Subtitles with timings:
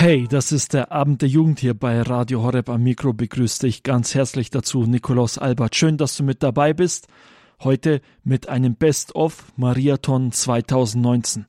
[0.00, 3.12] Hey, das ist der Abend der Jugend hier bei Radio Horeb am Mikro.
[3.12, 5.76] Begrüße dich ganz herzlich dazu, Nikolaus Albert.
[5.76, 7.06] Schön, dass du mit dabei bist.
[7.62, 11.44] Heute mit einem Best-of Mariathon 2019.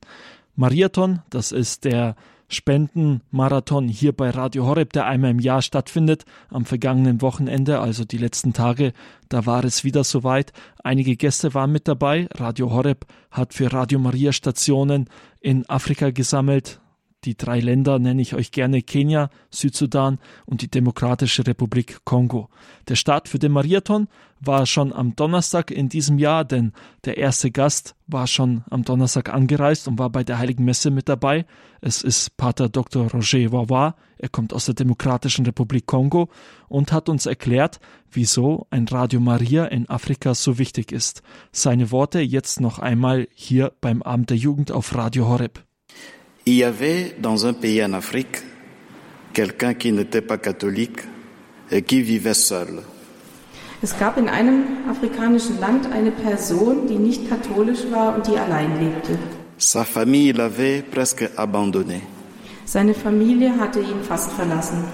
[0.54, 2.14] Mariathon, das ist der
[2.48, 6.26] Spendenmarathon hier bei Radio Horeb, der einmal im Jahr stattfindet.
[6.50, 8.92] Am vergangenen Wochenende, also die letzten Tage,
[9.30, 10.52] da war es wieder soweit.
[10.84, 12.28] Einige Gäste waren mit dabei.
[12.34, 15.08] Radio Horeb hat für Radio Maria Stationen
[15.40, 16.81] in Afrika gesammelt,
[17.24, 22.48] die drei Länder nenne ich euch gerne Kenia, Südsudan und die Demokratische Republik Kongo.
[22.88, 24.08] Der Start für den Marathon
[24.40, 26.72] war schon am Donnerstag in diesem Jahr, denn
[27.04, 31.08] der erste Gast war schon am Donnerstag angereist und war bei der Heiligen Messe mit
[31.08, 31.46] dabei.
[31.80, 33.08] Es ist Pater Dr.
[33.10, 33.94] Roger Wawa.
[34.18, 36.28] Er kommt aus der Demokratischen Republik Kongo
[36.68, 37.78] und hat uns erklärt,
[38.10, 41.22] wieso ein Radio Maria in Afrika so wichtig ist.
[41.52, 45.64] Seine Worte jetzt noch einmal hier beim Abend der Jugend auf Radio Horeb.
[46.46, 48.38] Il y avait dans un pays en Afrique
[49.32, 51.00] quelqu'un qui n'était pas catholique
[51.70, 52.82] et qui vivait seul.
[53.82, 58.78] Es gab in einem afrikanischen Land eine Person, die nicht katholisch war und die allein
[58.80, 59.18] lebte.
[59.58, 62.02] Sa famille l'avait presque abandonné
[62.64, 64.84] Seine Familie hatte ihn fast verlassen.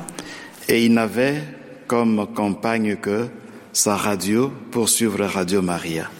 [0.68, 1.42] et il n'avait
[1.86, 3.28] comme compagne que
[3.72, 6.10] sa radio pour suivre Radio Maria.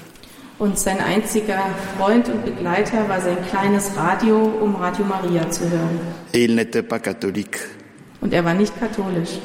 [0.58, 1.60] Und sein einziger
[1.96, 6.00] Freund und Begleiter war sein kleines Radio, um Radio Maria zu hören.
[6.32, 7.58] Et il n'était pas catholique.
[8.20, 9.38] Und er war nicht katholisch.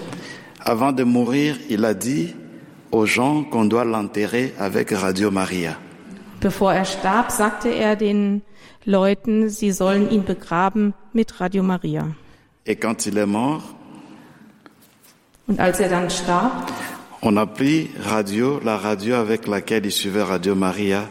[0.59, 2.33] Avant de mourir, il a dit
[2.92, 5.75] aux gens qu'on doit l'enterrer avec Radio Maria.
[6.42, 8.42] Bevor er starb, sagte er den
[8.86, 12.08] Leuten, sie sollen ihn begraben mit Radio Maria.
[12.66, 13.61] Et quand il est mort,
[15.45, 16.72] Und als er dann starb,
[17.26, 21.08] on a pris radio, la radio avec laquelle il suivait Radio Maria,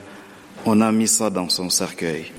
[0.67, 2.31] on a mis ça dans son cercueil.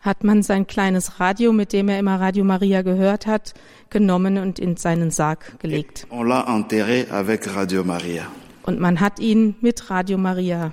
[0.00, 3.52] hat man sein kleines Radio, mit dem er immer Radio Maria gehört hat,
[3.90, 6.06] genommen und in seinen Sarg gelegt.
[6.10, 8.28] On l'a enterré avec Radio Maria.
[8.62, 10.72] Und man hat ihn mit Radio Maria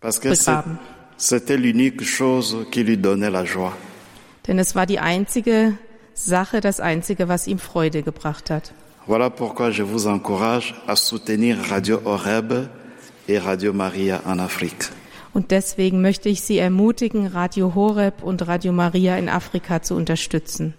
[0.00, 0.78] Parce que begraben.
[1.18, 3.72] c'était l'unique chose qui lui donnait la joie.
[4.46, 5.76] Denn es war die einzige
[6.14, 8.72] Sache, das einzige, was ihm Freude gebracht hat.
[9.08, 12.52] Voilà pourquoi je vous encourage à soutenir Radio Horeb
[13.28, 14.90] et Radio Maria en Afrique.
[15.32, 20.74] Und deswegen möchte ich Sie ermutigen, Radio Horeb und Radio Maria in Afrika zu unterstützen.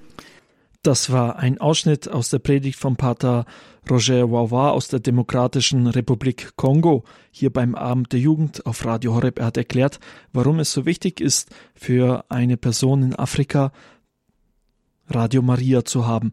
[0.83, 3.45] Das war ein Ausschnitt aus der Predigt von Pater
[3.89, 9.39] Roger Wawa aus der Demokratischen Republik Kongo hier beim Abend der Jugend auf Radio Horeb.
[9.39, 10.01] Er hat erklärt,
[10.33, 13.71] warum es so wichtig ist, für eine Person in Afrika
[15.09, 16.31] Radio Maria zu haben.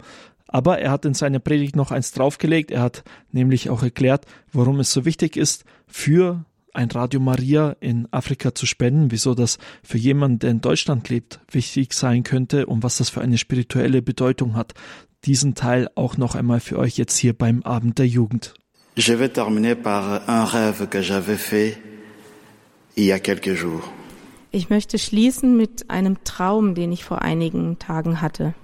[0.54, 2.70] Aber er hat in seiner Predigt noch eins draufgelegt.
[2.70, 8.06] Er hat nämlich auch erklärt, warum es so wichtig ist, für ein Radio Maria in
[8.12, 12.84] Afrika zu spenden, wieso das für jemanden, der in Deutschland lebt, wichtig sein könnte und
[12.84, 14.75] was das für eine spirituelle Bedeutung hat.
[15.25, 18.54] Diesen Teil auch noch einmal für euch jetzt hier beim Abend der Jugend.
[18.94, 21.78] Je vais terminer par un rêve que j'avais fait
[22.94, 23.82] il y a quelques jours.
[24.53, 28.54] Ich möchte schließen mit einem Traum, den ich vor einigen Tagen hatte.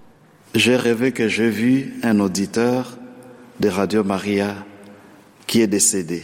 [0.55, 2.99] J'ai rêvé que j'ai vu un auditeur
[3.61, 4.57] de Radio Maria
[5.47, 6.23] qui est décédé.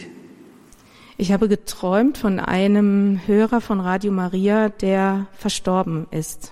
[1.17, 6.51] Ich habe geträumt von einem Hörer von Radio Maria, der verstorben ist.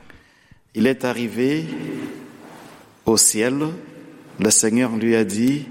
[0.73, 1.65] Il est arrivé
[3.05, 3.67] au ciel,
[4.39, 5.65] le Seigneur lui a dit,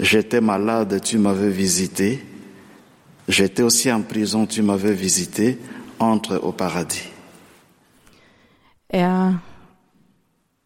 [0.00, 2.24] j'étais malade, tu m'avais visité,
[3.26, 5.58] j'étais aussi en prison, tu m'avais visité,
[5.98, 7.08] entre au paradis.
[8.90, 9.32] Er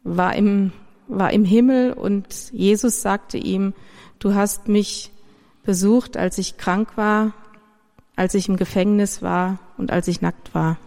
[0.06, 0.72] war im,
[1.08, 3.74] war im Himmel und Jesus sagte ihm,
[4.18, 5.10] du hast mich
[5.64, 7.32] besucht, als ich krank war,
[8.14, 10.78] als ich im Gefängnis war und als ich nackt war.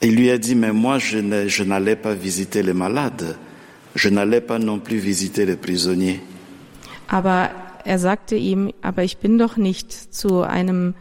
[0.00, 3.36] Il lui a dit, mais moi, je ne- je n'allais pas visiter les malades,
[3.96, 6.20] je n'allais pas non plus visiter les prisonniers.
[7.08, 7.50] Aber
[7.84, 10.94] er sagte ihm, aber ich bin doch nicht zu einem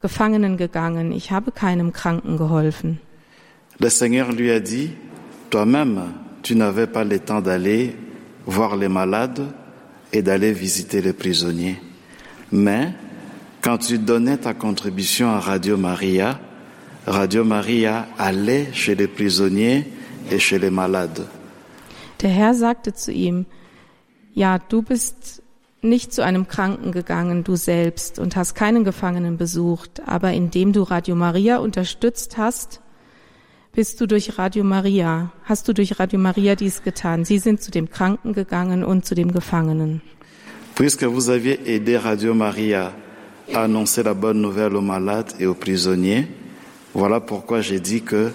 [0.00, 2.98] Gefangenen gegangen, ich habe keinem Kranken geholfen.
[3.78, 4.90] Le Seigneur lui a dit,
[5.54, 7.94] toi-même, tu n'avais pas le temps d'aller
[8.44, 9.46] voir les malades
[10.12, 11.78] et d'aller visiter les prisonniers.
[12.50, 12.92] Mais
[13.60, 16.40] quand tu donnais ta contribution à Radio Maria,
[17.06, 19.86] Radio Maria allait chez les prisonniers
[20.28, 21.24] et chez les malades.
[22.20, 23.46] Der Herr sagte zu ihm,
[24.34, 25.40] ja, du bist
[25.82, 30.82] nicht zu einem Kranken gegangen, du selbst, und hast keinen Gefangenen besucht, aber indem du
[30.82, 32.80] Radio Maria unterstützt hast,
[33.74, 37.24] bist du durch Radio Maria, hast du durch Radio Maria dies getan.
[37.24, 40.00] Sie sind zu dem Kranken gegangen und zu dem Gefangenen.
[40.76, 42.92] Puisque vous aviez aidé Radio Maria
[43.52, 46.26] à annoncer la bonne nouvelle aux malades et aux prisonniers,
[46.94, 48.30] voilà pourquoi j'ai dit que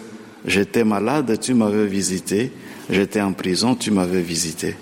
[0.45, 2.51] j'étais malade, tu m'avais visité,
[2.89, 4.75] j'étais en prison, tu m'avais visité.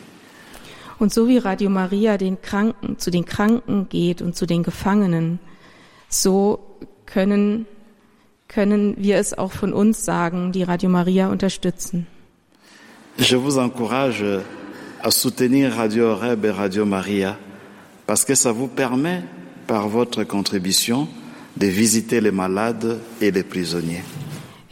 [1.00, 5.38] Und so wie Radio Maria den Kranken, zu den Kranken geht und zu den Gefangenen,
[6.09, 6.59] so
[7.06, 7.68] können,
[8.47, 12.07] können wir es auch von uns sagen, die Radio Maria unterstützen.
[13.17, 14.23] Je vous encourage
[15.01, 17.38] à soutenir Radio Horeb et Radio Maria
[18.05, 19.23] parce que ça vous permet,
[19.67, 21.07] par votre contribution,
[21.57, 24.03] de visiter les malades et les prisonniers.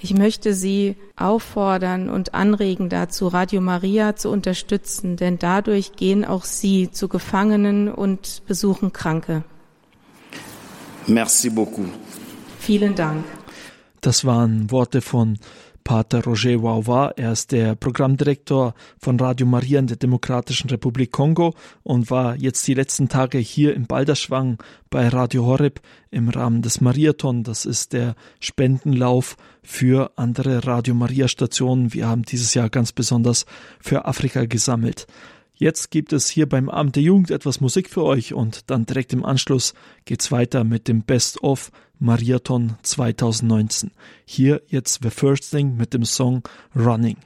[0.01, 6.45] Ich möchte Sie auffordern und anregen dazu, Radio Maria zu unterstützen, denn dadurch gehen auch
[6.45, 9.43] Sie zu Gefangenen und besuchen Kranke.
[11.07, 11.89] Merci beaucoup.
[12.59, 13.23] Vielen Dank.
[14.05, 15.39] Das waren Worte von
[15.83, 17.13] Pater Roger Wauwa.
[17.15, 22.67] Er ist der Programmdirektor von Radio Maria in der Demokratischen Republik Kongo und war jetzt
[22.67, 24.59] die letzten Tage hier im Balderschwang
[24.91, 25.79] bei Radio Horeb
[26.11, 27.41] im Rahmen des Mariathon.
[27.41, 31.91] Das ist der Spendenlauf für andere Radio Maria Stationen.
[31.91, 33.47] Wir haben dieses Jahr ganz besonders
[33.81, 35.07] für Afrika gesammelt.
[35.57, 39.13] Jetzt gibt es hier beim Abend der Jugend etwas Musik für euch und dann direkt
[39.13, 39.73] im Anschluss
[40.03, 43.91] geht's weiter mit dem Best of Mariathon 2019.
[44.25, 46.43] Hier jetzt The First Thing mit dem Song
[46.75, 47.17] Running.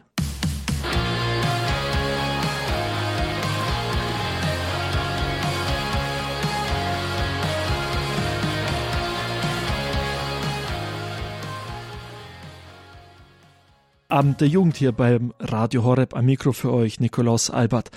[14.11, 17.91] Abend der Jugend hier beim Radio Horeb am Mikro für euch, Nikolaus Albert.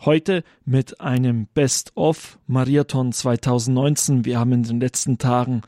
[0.00, 4.24] Heute mit einem Best-of Mariathon 2019.
[4.24, 5.60] Wir haben in den letzten Tagen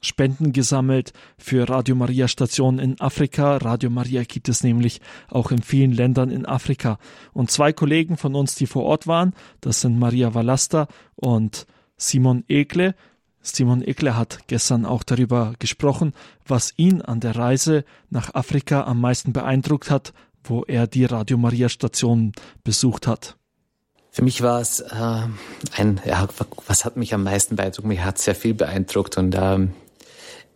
[0.00, 3.56] Spenden gesammelt für Radio Maria Stationen in Afrika.
[3.56, 6.98] Radio Maria gibt es nämlich auch in vielen Ländern in Afrika.
[7.32, 11.66] Und zwei Kollegen von uns, die vor Ort waren, das sind Maria Valasta und
[11.96, 12.94] Simon Ekle,
[13.40, 16.12] Simon Ekle hat gestern auch darüber gesprochen,
[16.46, 20.12] was ihn an der Reise nach Afrika am meisten beeindruckt hat,
[20.44, 22.32] wo er die Radio Maria Station
[22.64, 23.36] besucht hat.
[24.10, 25.22] Für mich war es äh,
[25.76, 26.26] ein, ja,
[26.66, 27.86] was hat mich am meisten beeindruckt?
[27.86, 29.72] Mich hat sehr viel beeindruckt und ähm,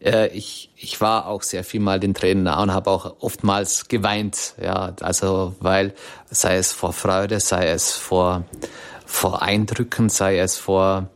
[0.05, 3.89] äh, ich, ich war auch sehr viel mal den Tränen nah und habe auch oftmals
[3.89, 5.95] geweint, ja, also weil
[6.31, 8.45] sei es vor Freude, sei es vor
[9.05, 11.09] vor Eindrücken, sei es vor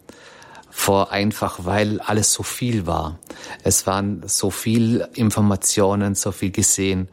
[0.78, 3.18] vor einfach, weil alles so viel war.
[3.62, 7.08] Es waren so viel Informationen, so viel gesehen.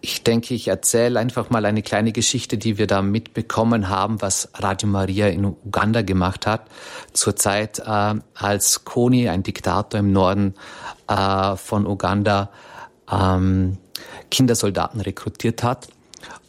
[0.00, 4.48] Ich denke, ich erzähle einfach mal eine kleine Geschichte, die wir da mitbekommen haben, was
[4.54, 6.66] Radio Maria in Uganda gemacht hat.
[7.12, 10.54] Zur Zeit, äh, als Kony, ein Diktator im Norden
[11.08, 12.50] äh, von Uganda,
[13.10, 13.78] ähm,
[14.30, 15.88] Kindersoldaten rekrutiert hat.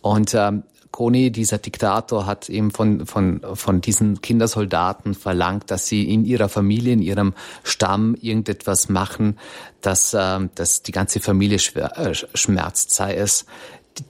[0.02, 0.64] Und ähm,
[0.96, 6.48] Kony, dieser Diktator, hat eben von, von, von diesen Kindersoldaten verlangt, dass sie in ihrer
[6.48, 9.38] Familie, in ihrem Stamm irgendetwas machen,
[9.82, 13.46] dass, äh, dass die ganze Familie schwer, äh, schmerzt, sei es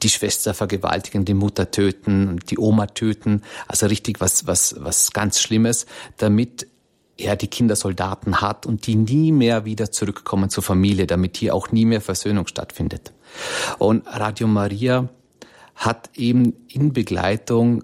[0.03, 5.39] die Schwester vergewaltigen, die Mutter töten, die Oma töten, also richtig was, was, was ganz
[5.39, 5.86] Schlimmes,
[6.18, 6.68] damit
[7.17, 11.71] er die Kindersoldaten hat und die nie mehr wieder zurückkommen zur Familie, damit hier auch
[11.71, 13.13] nie mehr Versöhnung stattfindet.
[13.77, 15.09] Und Radio Maria
[15.75, 17.83] hat eben in Begleitung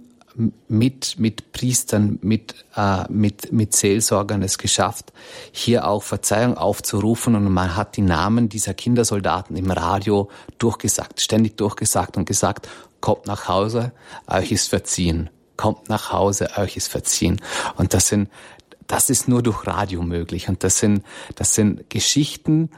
[0.68, 5.12] mit, mit Priestern, mit, äh, mit, mit Seelsorgern es geschafft,
[5.52, 11.58] hier auch Verzeihung aufzurufen und man hat die Namen dieser Kindersoldaten im Radio durchgesagt, ständig
[11.58, 12.70] durchgesagt und gesagt,
[13.02, 13.92] kommt nach Hause,
[14.28, 15.30] euch ist verziehen.
[15.58, 17.40] Kommt nach Hause, euch ist verziehen.
[17.76, 18.30] Und das sind,
[18.92, 20.50] das ist nur durch Radio möglich.
[20.50, 21.04] Und das sind,
[21.36, 22.70] das sind Geschichten,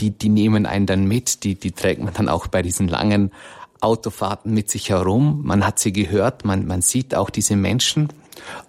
[0.00, 3.32] die, die nehmen einen dann mit, die, die trägt man dann auch bei diesen langen
[3.80, 5.42] Autofahrten mit sich herum.
[5.44, 8.08] Man hat sie gehört, man, man sieht auch diese Menschen.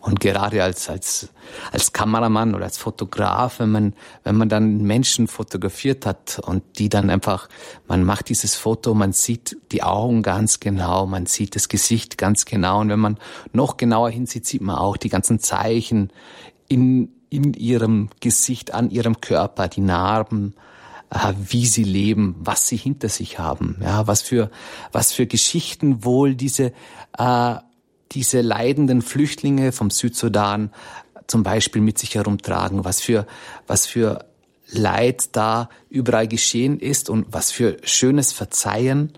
[0.01, 1.29] Und gerade als, als,
[1.71, 6.89] als Kameramann oder als Fotograf, wenn man, wenn man dann Menschen fotografiert hat und die
[6.89, 7.47] dann einfach,
[7.87, 12.43] man macht dieses Foto, man sieht die Augen ganz genau, man sieht das Gesicht ganz
[12.43, 12.81] genau.
[12.81, 13.17] Und wenn man
[13.53, 16.11] noch genauer hinsieht, sieht man auch die ganzen Zeichen
[16.69, 20.53] in, in ihrem Gesicht, an ihrem Körper, die Narben,
[21.09, 24.49] äh, wie sie leben, was sie hinter sich haben, ja, was für,
[24.91, 26.71] was für Geschichten wohl diese,
[27.17, 27.55] äh,
[28.11, 30.71] diese leidenden Flüchtlinge vom Südsudan
[31.27, 33.27] zum Beispiel mit sich herumtragen, was für,
[33.67, 34.25] was für
[34.71, 39.13] Leid da überall geschehen ist und was für schönes Verzeihen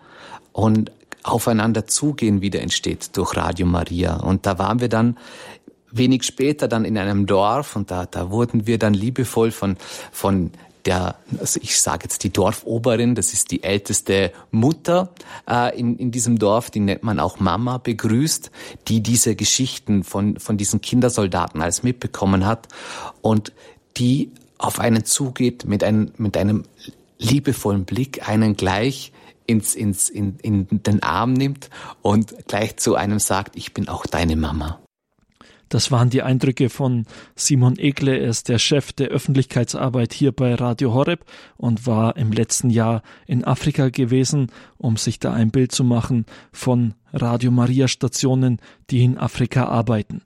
[0.53, 0.91] und
[1.24, 4.15] aufeinander zugehen wieder entsteht durch Radio Maria.
[4.15, 5.17] Und da waren wir dann
[5.92, 9.78] wenig später dann in einem Dorf und da, da wurden wir dann liebevoll von,
[10.12, 10.52] von
[10.86, 15.10] der, also ich sage jetzt die Dorfoberin, das ist die älteste Mutter
[15.50, 18.52] äh, in, in diesem Dorf, die nennt man auch Mama, begrüßt,
[18.88, 22.68] die diese Geschichten von, von diesen Kindersoldaten alles mitbekommen hat
[23.22, 23.52] und
[23.98, 26.64] die auf einen zugeht mit einem, mit einem
[27.18, 29.12] liebevollen Blick einen gleich
[29.46, 31.70] ins, ins, in, in den Arm nimmt
[32.02, 34.81] und gleich zu einem sagt, ich bin auch deine Mama.
[35.72, 38.18] Das waren die Eindrücke von Simon Egle.
[38.18, 41.24] Er ist der Chef der Öffentlichkeitsarbeit hier bei Radio Horeb
[41.56, 46.25] und war im letzten Jahr in Afrika gewesen, um sich da ein Bild zu machen
[46.51, 48.58] von Radio Maria Stationen,
[48.90, 50.24] die in Afrika arbeiten.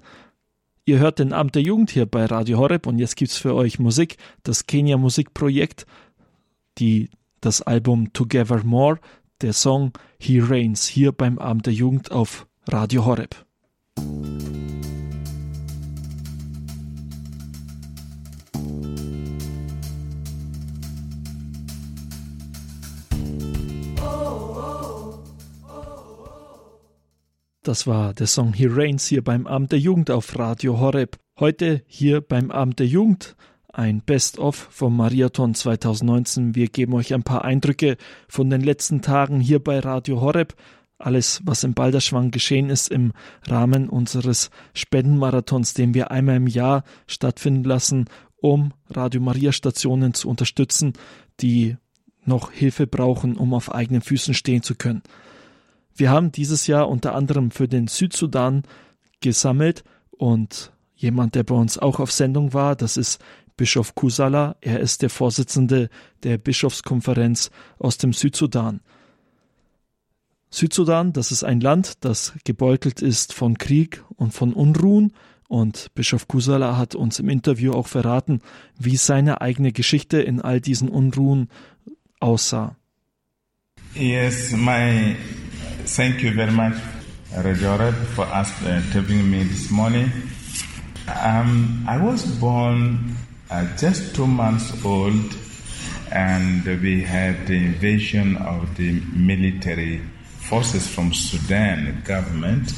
[0.83, 3.77] Ihr hört den Abend der Jugend hier bei Radio Horeb und jetzt gibt's für euch
[3.77, 5.85] Musik, das Kenia Musikprojekt,
[6.79, 8.97] die, das Album Together More,
[9.41, 13.45] der Song He Reigns hier beim Abend der Jugend auf Radio Horeb.
[27.65, 31.17] Das war der Song He Reigns hier beim Abend der Jugend auf Radio Horeb.
[31.39, 33.35] Heute hier beim Abend der Jugend
[33.73, 36.53] ein Best-of vom Marathon 2019.
[36.53, 37.97] Wir geben euch ein paar Eindrücke
[38.27, 40.53] von den letzten Tagen hier bei Radio Horeb.
[40.99, 43.13] Alles, was im Balderschwang geschehen ist im
[43.47, 48.05] Rahmen unseres Spendenmarathons, den wir einmal im Jahr stattfinden lassen,
[48.37, 50.93] um Radio Maria Stationen zu unterstützen,
[51.41, 51.77] die
[52.27, 55.03] noch Hilfe brauchen, um auf eigenen Füßen stehen zu können.
[55.95, 58.63] Wir haben dieses Jahr unter anderem für den Südsudan
[59.21, 63.21] gesammelt und jemand, der bei uns auch auf Sendung war, das ist
[63.57, 64.57] Bischof Kusala.
[64.61, 65.89] Er ist der Vorsitzende
[66.23, 68.81] der Bischofskonferenz aus dem Südsudan.
[70.49, 75.13] Südsudan, das ist ein Land, das gebeutelt ist von Krieg und von Unruhen.
[75.47, 78.41] Und Bischof Kusala hat uns im Interview auch verraten,
[78.79, 81.49] wie seine eigene Geschichte in all diesen Unruhen
[82.21, 82.75] aussah.
[83.93, 85.15] Yes, my
[85.85, 86.73] Thank you very much,
[87.29, 90.09] Rajorab, for uh, me this morning.
[91.21, 93.15] Um, I was born
[93.51, 95.37] uh, just two months old,
[96.11, 100.01] and we had the invasion of the military
[100.49, 102.73] forces from Sudan government.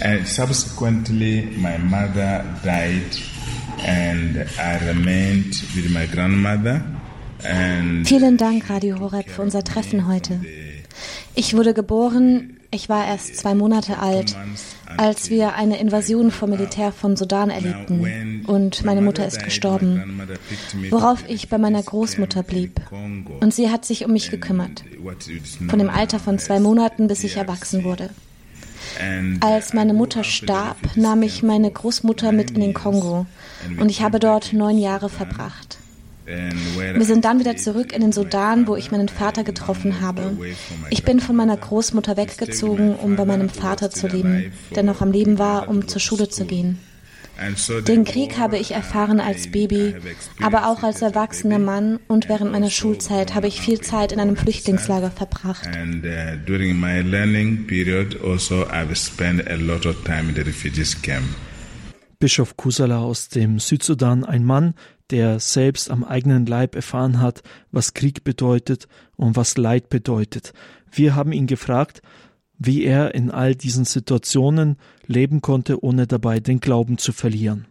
[0.00, 3.16] And subsequently, my mother died,
[3.80, 6.86] and I remained with my grandmother.
[8.04, 10.40] Vielen Dank, Radio Horeb, für unser Treffen heute.
[11.34, 14.36] Ich wurde geboren, ich war erst zwei Monate alt,
[14.96, 20.22] als wir eine Invasion vom Militär von Sudan erlebten und meine Mutter ist gestorben,
[20.90, 22.80] worauf ich bei meiner Großmutter blieb.
[23.40, 24.84] Und sie hat sich um mich gekümmert,
[25.68, 28.10] von dem Alter von zwei Monaten bis ich erwachsen wurde.
[29.40, 33.26] Als meine Mutter starb, nahm ich meine Großmutter mit in den Kongo
[33.80, 35.78] und ich habe dort neun Jahre verbracht.
[36.26, 40.36] Wir sind dann wieder zurück in den Sudan, wo ich meinen Vater getroffen habe.
[40.90, 45.12] Ich bin von meiner Großmutter weggezogen, um bei meinem Vater zu leben, der noch am
[45.12, 46.78] Leben war, um zur Schule zu gehen.
[47.88, 49.96] Den Krieg habe ich erfahren als Baby,
[50.40, 54.36] aber auch als erwachsener Mann und während meiner Schulzeit habe ich viel Zeit in einem
[54.36, 55.68] Flüchtlingslager verbracht.
[62.20, 64.74] Bischof Kusala aus dem Südsudan, ein Mann,
[65.10, 70.52] der selbst am eigenen Leib erfahren hat, was Krieg bedeutet und was Leid bedeutet.
[70.90, 72.02] Wir haben ihn gefragt,
[72.58, 77.66] wie er in all diesen Situationen leben konnte, ohne dabei den Glauben zu verlieren.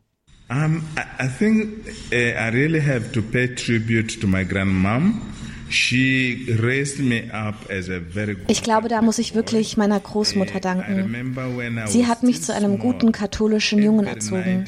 [0.49, 0.83] Um,
[1.19, 5.21] I think uh, I really have to pay tribute to my grandmom.
[8.47, 11.35] Ich glaube, da muss ich wirklich meiner Großmutter danken.
[11.87, 14.65] Sie hat mich zu einem guten katholischen Jungen erzogen.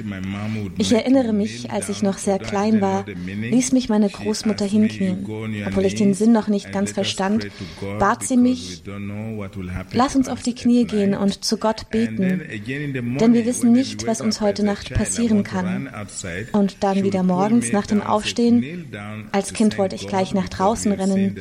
[0.77, 5.25] Ich erinnere mich, als ich noch sehr klein war, ließ mich meine Großmutter hinknien.
[5.67, 7.47] Obwohl ich den Sinn noch nicht ganz verstand,
[7.99, 8.83] bat sie mich,
[9.91, 12.41] lass uns auf die Knie gehen und zu Gott beten,
[13.19, 15.89] denn wir wissen nicht, was uns heute Nacht passieren kann.
[16.51, 18.85] Und dann wieder morgens nach dem Aufstehen,
[19.31, 21.35] als Kind wollte ich gleich nach draußen rennen.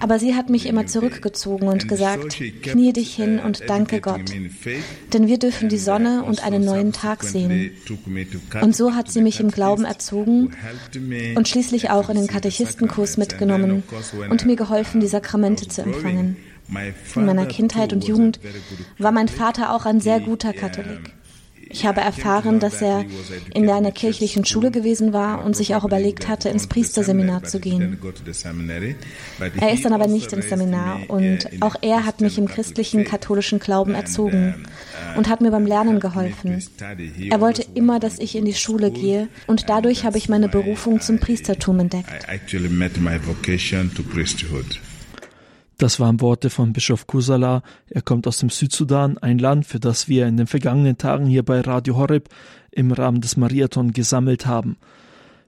[0.00, 4.32] Aber sie hat mich immer zurückgezogen und gesagt, knie dich hin und danke Gott.
[5.12, 7.70] Denn wir dürfen die Sonne und einen neuen Tag sehen.
[8.60, 10.52] Und so hat sie mich im Glauben erzogen
[11.34, 13.82] und schließlich auch in den Katechistenkurs mitgenommen
[14.30, 16.36] und mir geholfen, die Sakramente zu empfangen.
[17.14, 18.40] In meiner Kindheit und Jugend
[18.98, 21.12] war mein Vater auch ein sehr guter Katholik.
[21.74, 23.04] Ich habe erfahren, dass er
[23.52, 27.98] in einer kirchlichen Schule gewesen war und sich auch überlegt hatte, ins Priesterseminar zu gehen.
[29.60, 33.58] Er ist dann aber nicht ins Seminar und auch er hat mich im christlichen katholischen
[33.58, 34.66] Glauben erzogen
[35.16, 36.62] und hat mir beim Lernen geholfen.
[37.28, 41.00] Er wollte immer, dass ich in die Schule gehe und dadurch habe ich meine Berufung
[41.00, 42.08] zum Priestertum entdeckt.
[45.84, 47.62] Das waren Worte von Bischof Kusala.
[47.90, 51.42] Er kommt aus dem Südsudan, ein Land, für das wir in den vergangenen Tagen hier
[51.42, 52.30] bei Radio Horeb
[52.70, 54.78] im Rahmen des Mariathon gesammelt haben.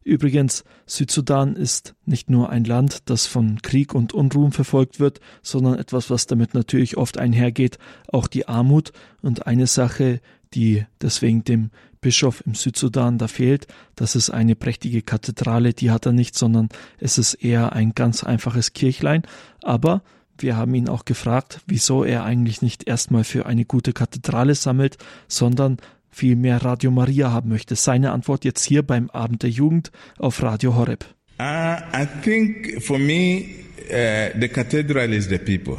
[0.05, 5.79] Übrigens, Südsudan ist nicht nur ein Land, das von Krieg und Unruhen verfolgt wird, sondern
[5.79, 8.93] etwas, was damit natürlich oft einhergeht, auch die Armut.
[9.23, 10.21] Und eine Sache,
[10.53, 11.71] die deswegen dem
[12.03, 16.69] Bischof im Südsudan da fehlt, das ist eine prächtige Kathedrale, die hat er nicht, sondern
[16.99, 19.23] es ist eher ein ganz einfaches Kirchlein.
[19.63, 20.03] Aber
[20.39, 24.99] wir haben ihn auch gefragt, wieso er eigentlich nicht erstmal für eine gute Kathedrale sammelt,
[25.29, 25.79] sondern
[26.11, 27.77] viel mehr Radio Maria haben möchte.
[27.77, 31.05] Seine Antwort jetzt hier beim Abend der Jugend auf Radio Horeb.
[31.39, 33.45] Uh, I think for me,
[33.91, 35.79] uh, the cathedral is the people.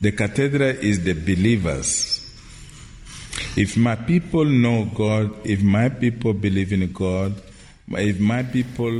[0.00, 2.24] The cathedral is the believers.
[3.56, 7.34] If my people know God, if my people believe in God,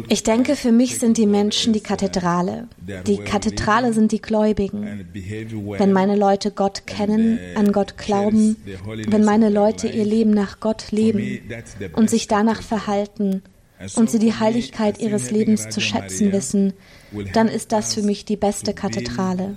[0.08, 2.68] ich denke, für mich sind die Menschen die Kathedrale.
[3.06, 5.06] Die Kathedrale sind die Gläubigen.
[5.12, 8.56] Wenn meine Leute Gott kennen, an Gott glauben,
[9.08, 11.40] wenn meine Leute ihr Leben nach Gott leben
[11.94, 13.42] und sich danach verhalten
[13.96, 16.72] und sie die Heiligkeit ihres Lebens zu schätzen wissen,
[17.34, 19.56] dann ist das für mich die beste Kathedrale.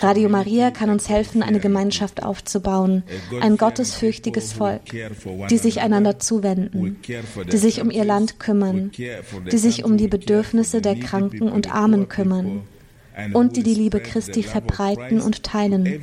[0.00, 3.02] Radio Maria kann uns helfen, eine Gemeinschaft aufzubauen,
[3.40, 4.82] ein gottesfürchtiges Volk,
[5.50, 6.96] die sich einander zuwenden,
[7.50, 12.08] die sich um ihr Land kümmern, die sich um die Bedürfnisse der Kranken und Armen
[12.08, 12.62] kümmern
[13.32, 16.00] und die die Liebe Christi verbreiten und teilen,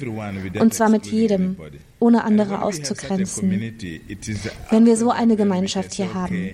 [0.59, 1.57] und zwar mit jedem,
[1.99, 3.73] ohne andere auszugrenzen.
[4.69, 6.53] Wenn wir so eine Gemeinschaft hier haben,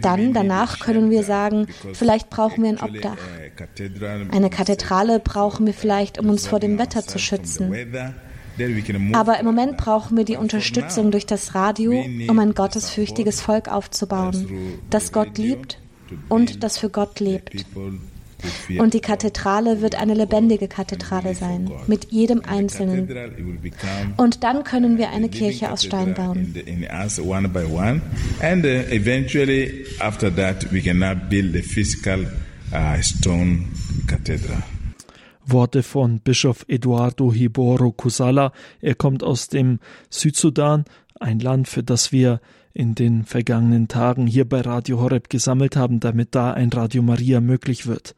[0.00, 3.18] dann, danach können wir sagen, vielleicht brauchen wir ein Obdach.
[4.32, 7.72] Eine Kathedrale brauchen wir vielleicht, um uns vor dem Wetter zu schützen.
[9.12, 14.80] Aber im Moment brauchen wir die Unterstützung durch das Radio, um ein gottesfürchtiges Volk aufzubauen,
[14.90, 15.78] das Gott liebt
[16.28, 17.64] und das für Gott lebt.
[18.78, 23.08] Und die Kathedrale wird eine lebendige Kathedrale sein, mit jedem Einzelnen.
[24.16, 26.54] Und dann können wir eine Kirche aus Stein bauen.
[28.40, 32.26] And uh, eventually after that we can now build a physical
[32.72, 33.66] uh, stone
[34.06, 34.62] cathedral.
[35.44, 38.52] Worte von Bischof Eduardo Hiboro Kusala.
[38.80, 39.78] Er kommt aus dem
[40.10, 40.84] Südsudan,
[41.18, 42.40] ein Land, für das wir
[42.74, 47.40] in den vergangenen Tagen hier bei Radio Horeb gesammelt haben, damit da ein Radio Maria
[47.40, 48.14] möglich wird.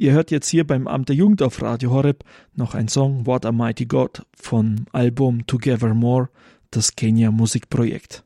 [0.00, 2.22] Ihr hört jetzt hier beim Amt der Jugend auf Radio Horeb
[2.54, 6.28] noch ein Song What a Mighty God vom Album Together More,
[6.70, 8.22] das Kenia Musikprojekt.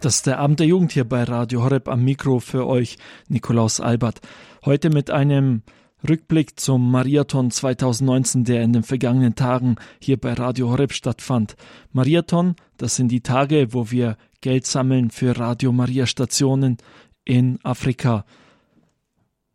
[0.00, 3.78] Das ist der Abend der Jugend hier bei Radio Horeb am Mikro für euch, Nikolaus
[3.78, 4.20] Albert.
[4.64, 5.62] Heute mit einem
[6.08, 11.56] Rückblick zum Mariathon 2019, der in den vergangenen Tagen hier bei Radio Horeb stattfand.
[11.92, 16.78] Mariathon, das sind die Tage, wo wir Geld sammeln für Radio Maria Stationen
[17.24, 18.24] in Afrika.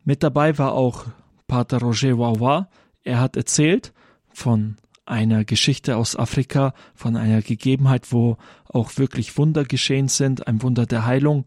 [0.04, 1.04] Mit dabei war auch
[1.46, 2.70] Pater Roger Wawa.
[3.04, 3.92] Er hat erzählt
[4.32, 10.62] von einer Geschichte aus Afrika, von einer Gegebenheit, wo auch wirklich Wunder geschehen sind, ein
[10.62, 11.44] Wunder der Heilung.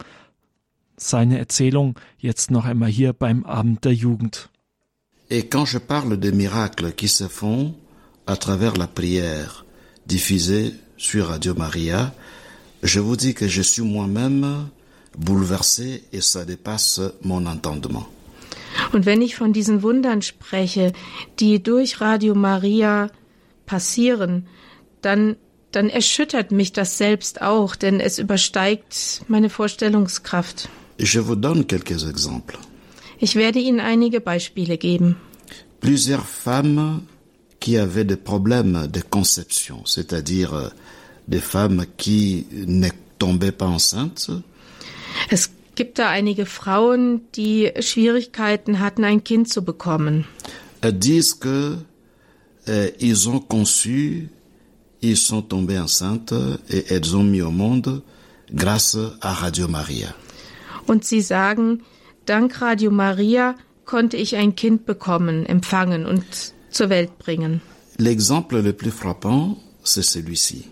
[0.96, 4.51] Seine Erzählung jetzt noch einmal hier beim Abend der Jugend.
[5.34, 7.74] Et quand je parle des miracles qui se font
[8.28, 9.66] à travers la prière
[10.06, 12.14] diffusée sur Radio Maria,
[12.84, 14.68] je vous dis que je suis moi-même
[15.18, 18.06] bouleversé et ça dépasse mon entendement.
[18.92, 20.92] Und wenn ich von diesen Wundern spreche,
[21.40, 23.10] die durch Radio Maria
[23.66, 24.48] passieren,
[25.02, 25.38] dann,
[25.72, 30.68] dann erschüttert mich das selbst auch, denn es übersteigt meine Vorstellungskraft.
[31.00, 32.60] Je vous donne quelques exemples.
[33.24, 35.16] Ich werde Ihnen einige Beispiele geben.
[35.80, 37.02] Plusieurs femmes
[37.60, 40.70] qui avaient des problèmes de conception, c'est-à-dire euh,
[41.28, 44.32] des femmes qui ne tombaient pas enceintes.
[45.30, 50.26] Es gibt da einige Frauen, die Schwierigkeiten hatten, ein Kind zu bekommen.
[50.84, 51.78] Disent que
[52.68, 54.30] euh, ils ont conçu,
[55.02, 56.34] ils sont tombés enceintes
[56.70, 58.02] et elles ont mis au monde
[58.52, 60.16] grâce à Radio Maria.
[60.88, 61.82] Und sie sagen,
[62.26, 63.56] dank Radio Maria
[63.86, 66.24] konnte ich ein Kind bekommen, empfangen und
[66.70, 67.62] zur Welt bringen.
[67.98, 70.66] L'exemple le plus frappant, c'est celui-ci.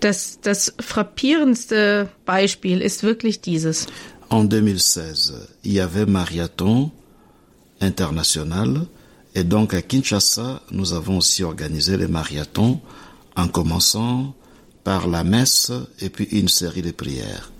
[0.00, 3.86] Das, das frappierendste Beispiel ist wirklich dieses.
[4.28, 6.90] En 2016, il y avait Mariathon
[7.80, 8.88] international
[9.36, 12.80] Et donc à Kinshasa, nous avons aussi organisé les marathons
[13.36, 14.34] en commençant
[14.82, 17.52] par la messe et puis une série de prières.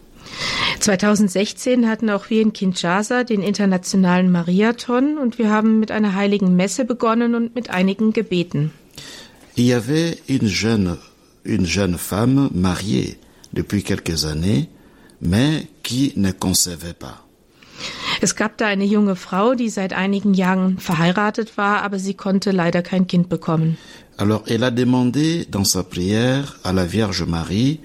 [0.81, 6.57] 2016 hatten auch wir in Kinshasa den internationalen Mariathon und wir haben mit einer heiligen
[6.57, 8.73] Messe begonnen und mit einigen Gebeten.
[9.57, 10.99] Il y avait une jeune,
[11.45, 13.17] une jeune femme mariée
[13.53, 14.69] depuis quelques années,
[15.21, 17.23] mais qui ne concevait pas.
[18.21, 22.51] Es gab da eine junge Frau, die seit einigen Jahren verheiratet war, aber sie konnte
[22.51, 23.77] leider kein Kind bekommen.
[24.19, 27.81] Alors elle a demandé dans sa prière à la Vierge Marie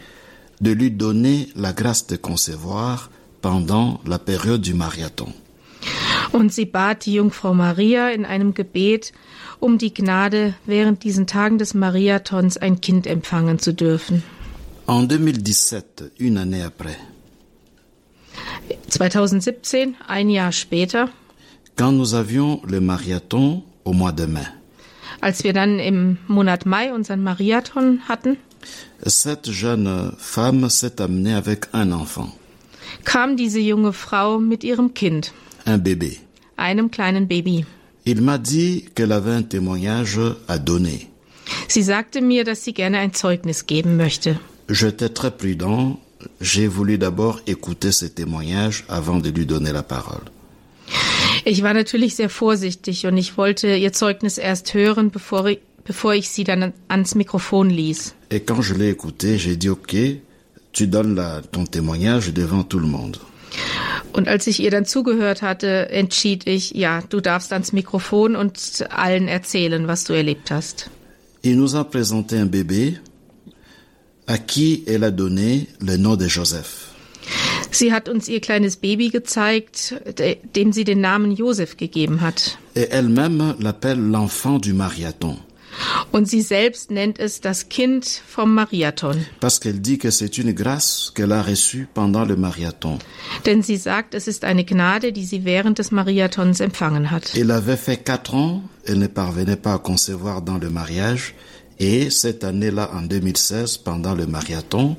[0.61, 3.09] de lui donner la grâce de concevoir
[3.41, 5.33] pendant la période du Marathon.
[6.31, 9.11] Und sie bat die Jungfrau Maria in einem Gebet
[9.59, 14.23] um die Gnade, während diesen Tagen des Mariathons ein Kind empfangen zu dürfen.
[14.87, 16.97] En 2017, une année après,
[18.89, 21.09] 2017, ein Jahr später,
[21.75, 24.47] quand nous avions le Marathon au mois de mai,
[25.21, 28.37] als wir dann im Monat Mai unseren Mariathon hatten,
[29.05, 32.29] cette jeune femme s'est amenée avec un enfant,
[33.03, 35.31] kam diese junge Frau mit ihrem Kind,
[35.65, 36.19] un bébé.
[36.57, 37.65] einem kleinen Baby.
[38.05, 41.07] Il m'a dit qu'elle avait un témoignage à donner.
[41.67, 44.37] Sie sagte mir, dass sie gerne ein Zeugnis geben möchte.
[44.69, 45.99] J'étais très prudent.
[46.39, 50.25] J'ai voulu d'abord écouter ce témoignage avant de lui donner la parole.
[51.45, 56.13] Ich war natürlich sehr vorsichtig und ich wollte ihr Zeugnis erst hören, bevor ich, bevor
[56.13, 58.13] ich sie dann ans Mikrofon ließ.
[58.31, 59.95] Et quand je l'ai écouté, j'ai dit OK,
[60.71, 63.17] tu donnes la, ton témoignage devant tout le monde.
[64.13, 68.85] Und als ich ihr dann zugehört hatte, entschied ich, ja, du darfst ans Mikrofon und
[68.89, 70.89] allen erzählen, was du erlebt hast.
[71.43, 72.97] Il nous a présenté un bébé
[74.27, 76.87] à qui elle a donné le nom de Joseph.
[77.71, 82.57] Sie hat uns ihr kleines Baby gezeigt, de- dem sie den Namen Josef gegeben hat.
[82.75, 85.37] Et elle-même l'appelle l'enfant du Marathon.
[86.11, 89.25] Und sie selbst nennt es das Kind vom Mariathon.
[89.39, 92.99] Parce qu'elle dit que c'est une grâce qu'elle a reçue pendant le marathon.
[93.45, 97.33] Denn sie sagt, es ist eine Gnade, die sie während des Mariathons empfangen hat.
[97.35, 101.33] Elle avait fait quatre ans, elle ne parvenait pas à concevoir dans le mariage.
[101.79, 104.97] Et cette année-là, en 2016, pendant le marathon,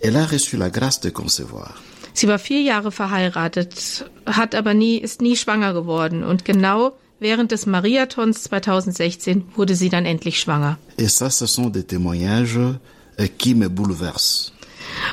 [0.00, 1.82] elle a reçu la grâce de concevoir.
[2.14, 6.22] Sie war vier Jahre verheiratet, hat aber nie, ist nie schwanger geworden.
[6.22, 10.78] Und genau während des Mariathons 2016 wurde sie dann endlich schwanger.
[10.98, 14.52] Et ça, ce sont des témoignages euh, qui me bouleversent.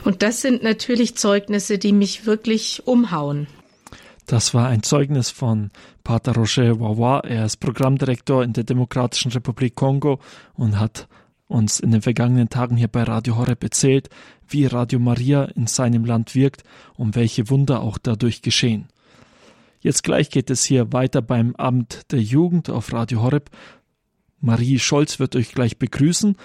[0.03, 3.47] Und das sind natürlich Zeugnisse, die mich wirklich umhauen.
[4.25, 5.71] Das war ein Zeugnis von
[6.03, 7.21] Pater Roger Wawa.
[7.21, 10.19] Er ist Programmdirektor in der Demokratischen Republik Kongo
[10.53, 11.07] und hat
[11.47, 14.09] uns in den vergangenen Tagen hier bei Radio Horeb erzählt,
[14.47, 16.63] wie Radio Maria in seinem Land wirkt
[16.95, 18.87] und welche Wunder auch dadurch geschehen.
[19.81, 23.49] Jetzt gleich geht es hier weiter beim Abend der Jugend auf Radio Horeb.
[24.41, 26.35] Marie Scholz wird euch gleich begrüßen.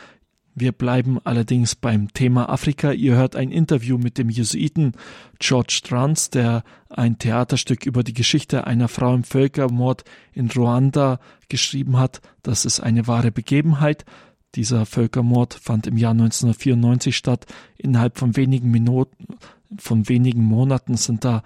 [0.57, 2.92] Wir bleiben allerdings beim Thema Afrika.
[2.92, 4.92] Ihr hört ein Interview mit dem Jesuiten
[5.40, 11.18] George Stranz, der ein Theaterstück über die Geschichte einer Frau im Völkermord in Ruanda
[11.49, 12.20] geschrieben hat.
[12.44, 14.05] Das ist eine wahre Begebenheit.
[14.55, 17.47] Dieser Völkermord fand im Jahr 1994 statt.
[17.77, 19.35] Innerhalb von wenigen Minuten,
[19.77, 21.42] von wenigen Monaten sind da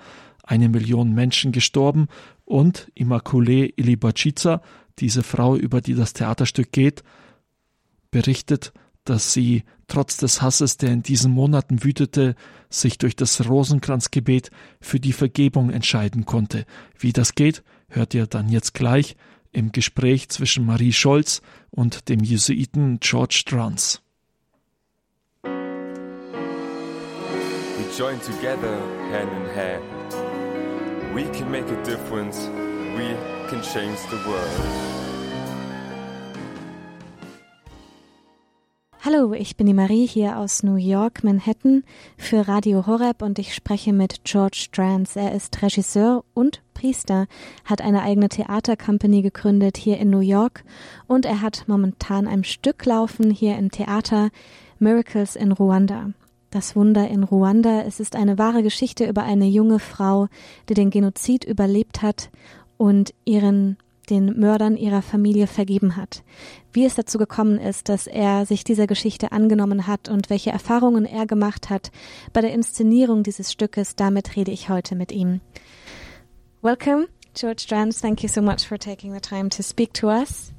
[0.48, 2.08] eine Million Menschen gestorben
[2.46, 4.62] und Immaculée Ilibacica,
[4.98, 7.02] diese Frau, über die das Theaterstück geht,
[8.10, 8.72] berichtet,
[9.04, 12.34] dass sie trotz des Hasses, der in diesen Monaten wütete,
[12.70, 16.64] sich durch das Rosenkranzgebet für die Vergebung entscheiden konnte.
[16.98, 19.16] Wie das geht, hört ihr dann jetzt gleich
[19.52, 24.00] im Gespräch zwischen Marie Scholz und dem Jesuiten George Strans.
[25.42, 25.50] We
[27.96, 28.80] join together
[29.12, 30.27] hand in hand.
[31.14, 32.48] We can make a difference.
[32.96, 33.16] We
[33.48, 34.98] can change the world.
[39.00, 41.82] Hallo, ich bin die Marie hier aus New York, Manhattan
[42.18, 45.16] für Radio Horeb und ich spreche mit George Strands.
[45.16, 47.26] Er ist Regisseur und Priester,
[47.64, 50.62] hat eine eigene Theatercompany gegründet hier in New York
[51.06, 54.28] und er hat momentan ein Stück laufen hier im Theater
[54.78, 56.10] Miracles in Ruanda.
[56.50, 57.82] Das Wunder in Ruanda.
[57.82, 60.28] Es ist eine wahre Geschichte über eine junge Frau,
[60.68, 62.30] die den Genozid überlebt hat
[62.78, 63.76] und ihren
[64.08, 66.22] den Mördern ihrer Familie vergeben hat.
[66.72, 71.04] Wie es dazu gekommen ist, dass er sich dieser Geschichte angenommen hat und welche Erfahrungen
[71.04, 71.90] er gemacht hat
[72.32, 75.40] bei der Inszenierung dieses Stückes, damit rede ich heute mit ihm.
[76.62, 78.00] Welcome, George Strands.
[78.00, 80.52] Thank you so much for taking the time to speak to us.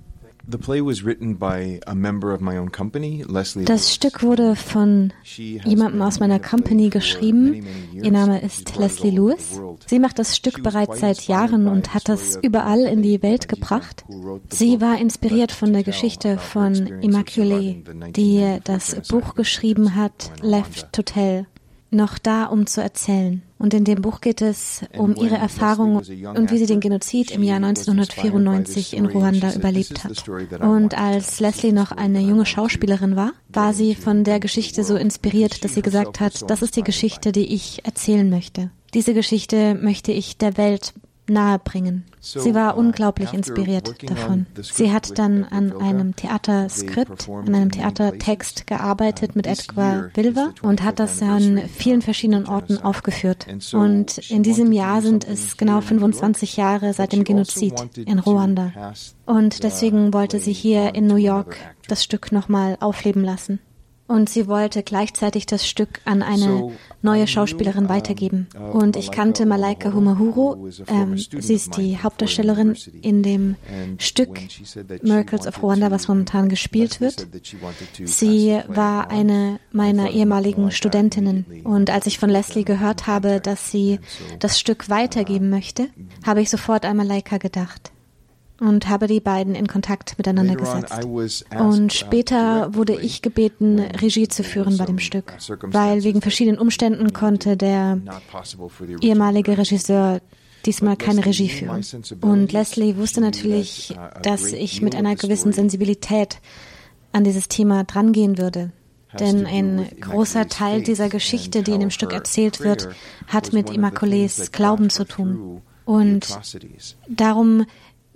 [3.65, 7.65] Das Stück wurde von jemandem aus meiner Company geschrieben.
[7.93, 9.61] Ihr Name ist Leslie Lewis.
[9.85, 14.05] Sie macht das Stück bereits seit Jahren und hat es überall in die Welt gebracht.
[14.49, 21.03] Sie war inspiriert von der Geschichte von Immaculée, die das Buch geschrieben hat, Left to
[21.03, 21.45] Tell.
[21.91, 23.41] Noch da, um zu erzählen.
[23.57, 27.43] Und in dem Buch geht es um ihre Erfahrung und wie sie den Genozid im
[27.43, 30.29] Jahr 1994 in Ruanda überlebt hat.
[30.61, 35.63] Und als Leslie noch eine junge Schauspielerin war, war sie von der Geschichte so inspiriert,
[35.63, 38.71] dass sie gesagt hat, das ist die Geschichte, die ich erzählen möchte.
[38.93, 40.93] Diese Geschichte möchte ich der Welt
[41.29, 42.05] nahebringen.
[42.19, 44.45] Sie war uh, unglaublich inspiriert davon.
[44.61, 50.99] Sie hat dann an einem Theaterskript, an einem Theatertext gearbeitet mit Edgar Wilver und hat
[50.99, 53.47] das an vielen verschiedenen Orten aufgeführt.
[53.73, 58.93] Und in diesem Jahr sind es genau 25 Jahre seit dem Genozid in Ruanda.
[59.25, 63.59] Und deswegen wollte sie hier in New York das Stück nochmal aufleben lassen
[64.09, 66.71] und sie wollte gleichzeitig das Stück an eine
[67.03, 68.47] neue Schauspielerin weitergeben.
[68.55, 73.55] Uh, und ich kannte Malaika Humahuru, ähm, sie ist die Hauptdarstellerin in dem
[73.99, 74.39] Stück
[75.03, 77.27] Miracles of Rwanda, was momentan gespielt wird.
[78.03, 81.45] Sie war eine meiner ehemaligen Studentinnen.
[81.63, 83.99] und als ich von Leslie gehört habe, dass sie
[84.39, 85.87] das Stück weitergeben möchte,
[86.25, 87.91] habe ich sofort an Malaika gedacht
[88.59, 90.93] und habe die beiden in Kontakt miteinander gesetzt.
[91.57, 97.13] Und später wurde ich gebeten, Regie zu führen bei dem Stück, weil wegen verschiedenen Umständen
[97.13, 97.99] konnte der
[99.01, 100.21] ehemalige Regisseur
[100.65, 101.83] diesmal keine Regie führen.
[102.21, 106.39] Und Leslie wusste natürlich, dass ich mit einer gewissen Sensibilität
[107.11, 108.71] an dieses Thema drangehen würde.
[109.17, 112.89] Denn ein großer Teil dieser Geschichte, die in dem Stück erzählt wird,
[113.27, 115.61] hat mit Immaculés Glauben zu tun.
[115.85, 116.27] Und
[117.07, 117.65] darum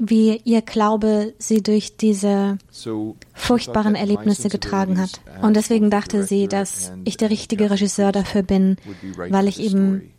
[0.10, 2.58] wie ihr Glaube sie durch diese
[3.34, 5.22] furchtbaren Erlebnisse getragen hat.
[5.42, 8.78] Und deswegen dachte sie, dass ich der richtige Regisseur dafür bin,
[9.30, 10.12] weil ich eben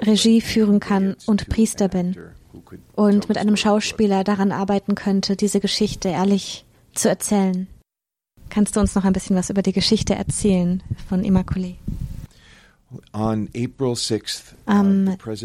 [0.00, 2.16] Regie führen kann und Priester bin
[2.94, 7.66] und mit einem Schauspieler daran arbeiten könnte, diese Geschichte ehrlich zu erzählen.
[8.48, 11.74] Kannst du uns noch ein bisschen was über die Geschichte erzählen von Immaculée?
[13.12, 13.48] Am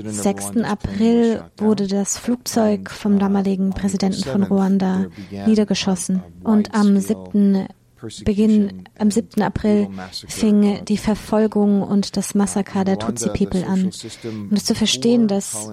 [0.05, 0.57] 6.
[0.63, 7.67] April wurde das Flugzeug vom damaligen Präsidenten von Ruanda niedergeschossen und am 7.
[8.25, 9.41] Beginn am 7.
[9.41, 9.89] April
[10.27, 13.85] fing die Verfolgung und das Massaker der Tutsi-People an.
[13.85, 15.69] Und es zu verstehen, das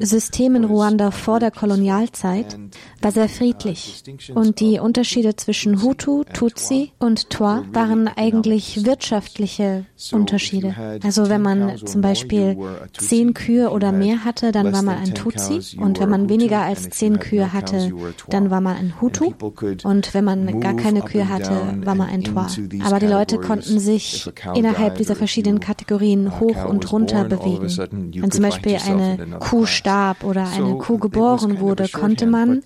[0.00, 2.58] System in Ruanda vor der Kolonialzeit
[3.02, 4.02] war sehr friedlich.
[4.34, 10.74] Und die Unterschiede zwischen Hutu, Tutsi und Twa waren eigentlich wirtschaftliche Unterschiede.
[11.02, 12.56] Also wenn man zum Beispiel
[12.96, 15.76] zehn Kühe oder mehr hatte, dann war man ein Tutsi.
[15.78, 17.92] Und wenn man weniger als zehn Kühe hatte,
[18.28, 19.32] dann war man ein Hutu.
[19.84, 22.48] Und wenn man gar keine Kühe hatte, war mal ein Tor.
[22.84, 27.68] Aber die Leute konnten sich innerhalb dieser verschiedenen Kategorien uh, hoch und runter bewegen.
[28.20, 32.62] Wenn zum Beispiel eine Kuh starb oder eine Kuh geboren wurde, konnte man,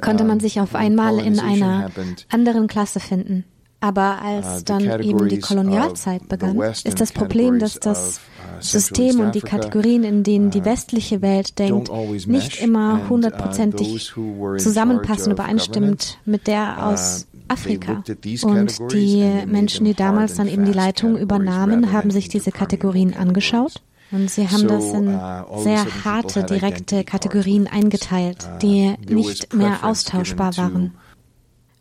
[0.00, 1.90] konnte man sich auf einmal in einer
[2.30, 3.44] anderen Klasse finden.
[3.80, 9.20] Aber als uh, dann eben die Kolonialzeit begann, ist das Problem, dass das uh, System
[9.20, 11.90] und die Kategorien, in denen die westliche Welt denkt,
[12.26, 14.12] nicht immer hundertprozentig
[14.58, 18.02] zusammenpassen, übereinstimmt mit der aus Afrika.
[18.42, 23.82] Und die Menschen, die damals dann eben die Leitung übernahmen, haben sich diese Kategorien angeschaut.
[24.12, 29.84] Und sie haben das in uh, sehr harte, direkte Kategorien eingeteilt, uh, die nicht mehr
[29.84, 30.94] austauschbar waren.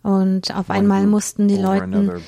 [0.01, 2.21] Und auf einmal mussten die Leute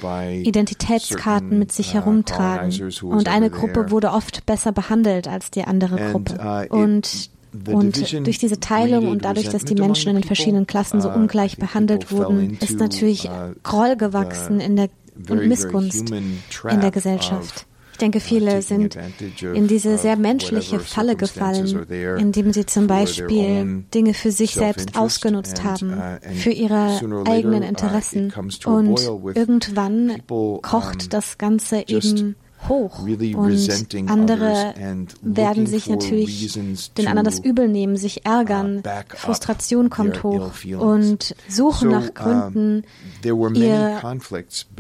[0.44, 2.72] Identitätskarten mit sich uh, herumtragen.
[3.04, 6.68] Und eine Gruppe wurde oft besser behandelt als die andere Gruppe.
[6.70, 7.32] Und
[7.68, 11.14] und durch diese Teilung und dadurch, dass die Menschen in den verschiedenen Klassen so uh,
[11.14, 14.90] ungleich behandelt wurden, ist natürlich uh, Groll gewachsen in der,
[15.30, 17.66] und Missgunst in der Gesellschaft.
[17.94, 18.96] Ich denke, uh, viele sind
[19.42, 21.88] in diese sehr menschliche Falle gefallen,
[22.20, 25.94] indem sie zum Beispiel Dinge für sich selbst ausgenutzt haben,
[26.36, 28.32] für ihre eigenen Interessen.
[28.66, 29.02] Und
[29.34, 30.22] irgendwann
[30.62, 32.36] kocht das Ganze eben
[32.68, 34.74] hoch und andere
[35.22, 36.54] werden sich natürlich
[36.98, 38.84] den anderen das Übel nehmen, sich ärgern,
[39.16, 42.84] Frustration kommt hoch und suchen nach Gründen,
[43.24, 44.02] ihr,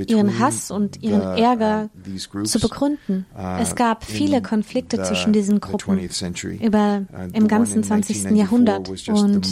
[0.07, 1.89] ihren Hass und ihren Ärger
[2.43, 3.25] zu begründen.
[3.37, 5.99] Uh, es gab viele Konflikte zwischen diesen Gruppen
[6.59, 8.31] über, uh, im ganzen 20.
[8.31, 9.47] Jahrhundert und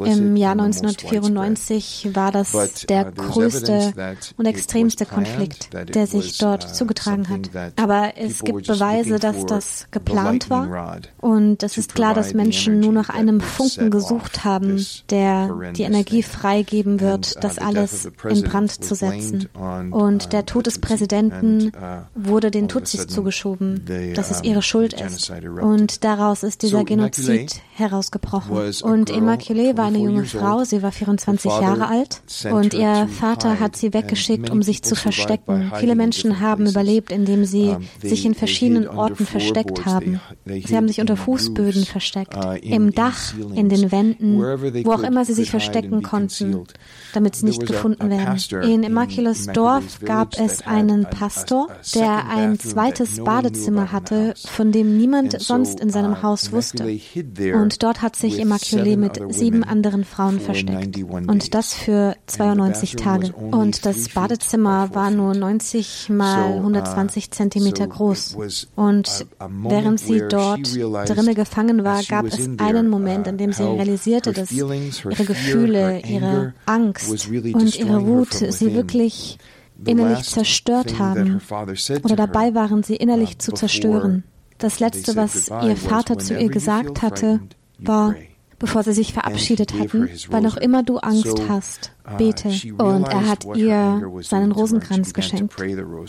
[0.00, 2.52] im Jahr 1994 war das
[2.88, 3.92] der größte
[4.36, 7.50] und extremste Konflikt, der sich dort uh, zugetragen hat.
[7.76, 11.00] Aber es gibt Beweise, dass das geplant war.
[11.18, 16.22] Und es ist klar, dass Menschen nur nach einem Funken gesucht haben, der die Energie
[16.22, 19.48] freigeben wird, uh, das alles in Brand zu setzen.
[19.90, 23.84] Und der uh, Tod des Präsidenten uh, wurde den Tutsis zugeschoben,
[24.14, 25.30] dass es ihre Schuld ist.
[25.60, 28.56] Und daraus ist dieser Genozid herausgebrochen.
[28.82, 32.22] Und Immaculée war eine junge Frau, sie war 24 Jahre alt.
[32.50, 35.72] Und ihr Vater hat sie weggeschickt, um sich zu verstecken.
[35.78, 40.20] Viele Menschen haben überlebt, indem sie sie sich in verschiedenen Orten versteckt haben.
[40.44, 44.40] Sie haben sich unter Fußböden versteckt, uh, im Dach, in den Wänden,
[44.84, 46.64] wo auch immer sie sich verstecken konnten,
[47.12, 48.36] damit sie nicht gefunden werden.
[48.62, 55.40] In Immaculus Dorf gab es einen Pastor, der ein zweites Badezimmer hatte, von dem niemand
[55.40, 56.98] sonst in seinem uh, Haus wusste.
[57.54, 60.98] Und dort hat sich Immaculée mit sieben anderen Frauen versteckt.
[60.98, 63.32] Und das für 92 Tage.
[63.32, 68.36] Und das Badezimmer war nur 90 mal 120 Zentimeter groß.
[68.76, 74.32] Und während sie dort drinnen gefangen war, gab es einen Moment, in dem sie realisierte,
[74.32, 79.38] dass ihre Gefühle, ihre Angst und ihre Wut sie wirklich
[79.84, 81.40] innerlich zerstört haben
[82.02, 84.24] oder dabei waren, sie innerlich uh, zu zerstören.
[84.58, 87.40] Das Letzte, was ihr Vater zu ihr gesagt hatte,
[87.78, 88.14] war,
[88.58, 92.48] bevor sie sich verabschiedet hatten, weil auch immer du Angst hast, uh, bete.
[92.78, 95.54] Und er hat ihr seinen Rosenkranz geschenkt.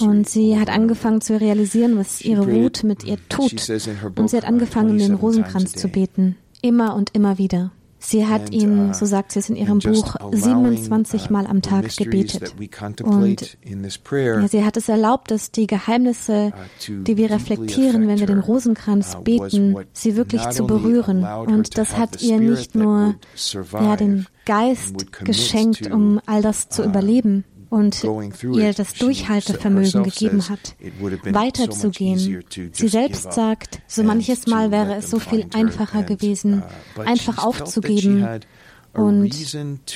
[0.02, 3.70] Und sie hat angefangen zu realisieren, was ihre Wut mit ihr tut.
[4.16, 6.38] Und sie hat angefangen, den Rosenkranz zu beten.
[6.62, 7.72] Immer und immer wieder.
[8.06, 11.64] Sie hat ihn, uh, so sagt sie es in ihrem Buch, 27 uh, Mal am
[11.64, 12.54] Tag gebetet.
[13.04, 18.42] Und sie hat es erlaubt, dass die Geheimnisse, uh, die wir reflektieren, wenn wir den
[18.42, 21.24] Rosenkranz beten, sie wirklich zu berühren.
[21.24, 23.16] Und das hat ihr nicht nur
[23.74, 30.76] ja, den Geist geschenkt, um all das zu überleben, und ihr das Durchhaltevermögen gegeben hat,
[31.24, 32.44] weiterzugehen.
[32.72, 36.64] Sie selbst sagt, so manches Mal wäre es so viel einfacher gewesen,
[36.98, 38.42] uh, einfach aufzugeben
[38.94, 39.34] und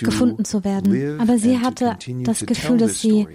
[0.01, 1.19] gefunden zu werden.
[1.19, 3.27] Aber sie hatte das Gefühl, dass sie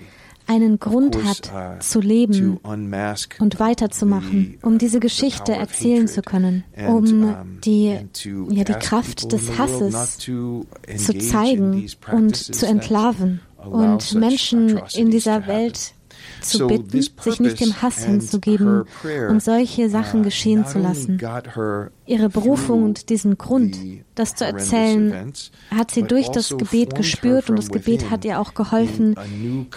[0.46, 7.34] einen Grund hat, uh, zu leben und weiterzumachen, um diese Geschichte erzählen zu können, um
[7.64, 7.98] die,
[8.50, 10.66] ja, die Kraft des Hasses zu
[11.18, 13.40] zeigen und zu entlarven
[13.70, 15.94] und Menschen in dieser Welt
[16.40, 18.84] zu bitten, sich nicht dem Hass hinzugeben
[19.28, 21.18] und solche Sachen uh, geschehen zu lassen.
[22.06, 23.76] Ihre Berufung und diesen Grund,
[24.14, 25.32] das zu erzählen,
[25.70, 29.16] hat sie durch das also Gebet gespürt und das Gebet hat ihr auch geholfen,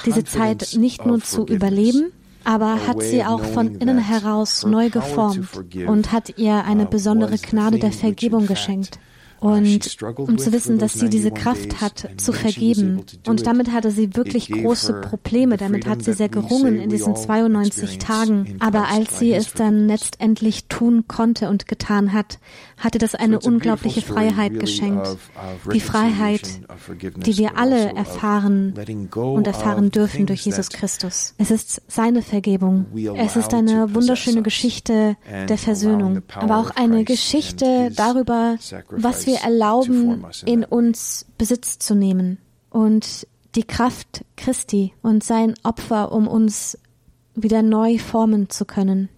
[0.06, 2.12] diese Zeit nicht nur zu überleben,
[2.44, 5.50] aber hat sie auch von innen heraus neu geformt
[5.88, 9.00] und hat ihr eine uh, besondere Gnade der Vergebung geschenkt
[9.40, 13.04] und um zu wissen, dass sie diese Kraft hat, zu vergeben.
[13.28, 15.58] Und damit hatte sie wirklich große Probleme.
[15.58, 18.58] Damit hat sie sehr gerungen in diesen 92 Tagen.
[18.60, 22.40] Aber als sie es dann letztendlich tun konnte und getan hat,
[22.78, 25.18] hatte das eine unglaubliche Freiheit geschenkt.
[25.72, 26.42] Die Freiheit,
[27.18, 28.74] die wir alle erfahren
[29.14, 31.34] und erfahren dürfen durch Jesus Christus.
[31.38, 32.86] Es ist seine Vergebung.
[33.18, 35.16] Es ist eine wunderschöne Geschichte
[35.48, 38.58] der Versöhnung, aber auch eine Geschichte darüber,
[38.90, 42.40] was wir erlauben, in uns Besitz zu nehmen
[42.72, 46.78] und die Kraft Christi und sein Opfer, um uns
[47.36, 49.10] wieder neu formen zu können.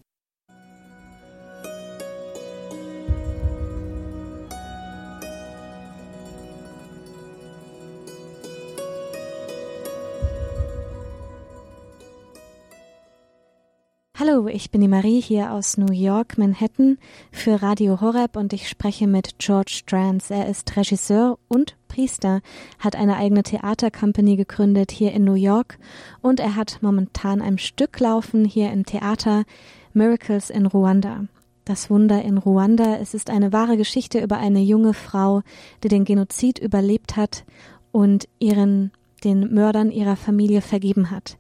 [14.19, 16.97] Hallo, ich bin die Marie hier aus New York, Manhattan
[17.31, 20.29] für Radio Horeb und ich spreche mit George Strands.
[20.29, 22.41] Er ist Regisseur und Priester,
[22.79, 25.79] hat eine eigene Theatercompany gegründet hier in New York
[26.19, 29.45] und er hat momentan ein Stück laufen hier im Theater
[29.93, 31.23] Miracles in Ruanda.
[31.63, 32.97] Das Wunder in Ruanda.
[32.97, 35.43] Es ist eine wahre Geschichte über eine junge Frau,
[35.81, 37.45] die den Genozid überlebt hat
[37.93, 41.37] und ihren den Mördern ihrer Familie vergeben hat.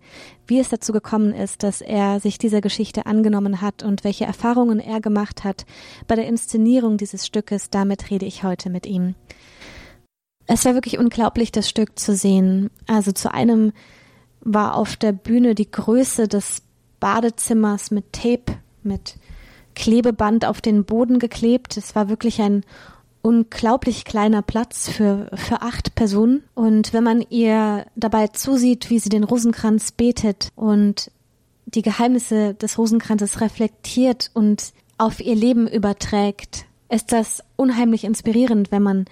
[0.47, 4.79] Wie es dazu gekommen ist, dass er sich dieser Geschichte angenommen hat und welche Erfahrungen
[4.79, 5.65] er gemacht hat
[6.07, 9.15] bei der Inszenierung dieses Stückes, damit rede ich heute mit ihm.
[10.47, 12.71] Es war wirklich unglaublich, das Stück zu sehen.
[12.87, 13.71] Also zu einem
[14.41, 16.63] war auf der Bühne die Größe des
[16.99, 19.17] Badezimmers mit Tape, mit
[19.75, 21.77] Klebeband auf den Boden geklebt.
[21.77, 22.63] Es war wirklich ein
[23.21, 26.43] unglaublich kleiner Platz für, für acht Personen.
[26.55, 31.11] Und wenn man ihr dabei zusieht, wie sie den Rosenkranz betet und
[31.65, 38.83] die Geheimnisse des Rosenkranzes reflektiert und auf ihr Leben überträgt, ist das unheimlich inspirierend, wenn
[38.83, 39.05] man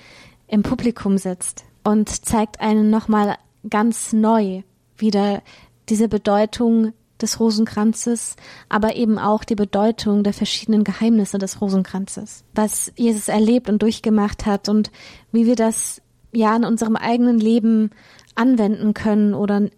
[0.47, 3.37] im Publikum sitzt und zeigt einen nochmal
[3.69, 4.63] ganz neu
[4.97, 5.41] wieder
[5.89, 8.35] diese Bedeutung des Rosenkranzes,
[8.69, 14.45] aber eben auch die Bedeutung der verschiedenen Geheimnisse des Rosenkranzes, was Jesus erlebt und durchgemacht
[14.45, 14.91] hat und
[15.31, 16.01] wie wir das
[16.31, 17.91] ja in unserem eigenen Leben
[18.35, 19.69] anwenden können oder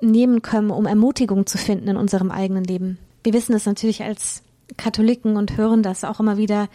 [0.00, 2.98] nehmen können, um Ermutigung zu finden in unserem eigenen Leben.
[3.22, 4.42] Wir wissen das natürlich als
[4.76, 6.68] Katholiken und hören das auch immer wieder.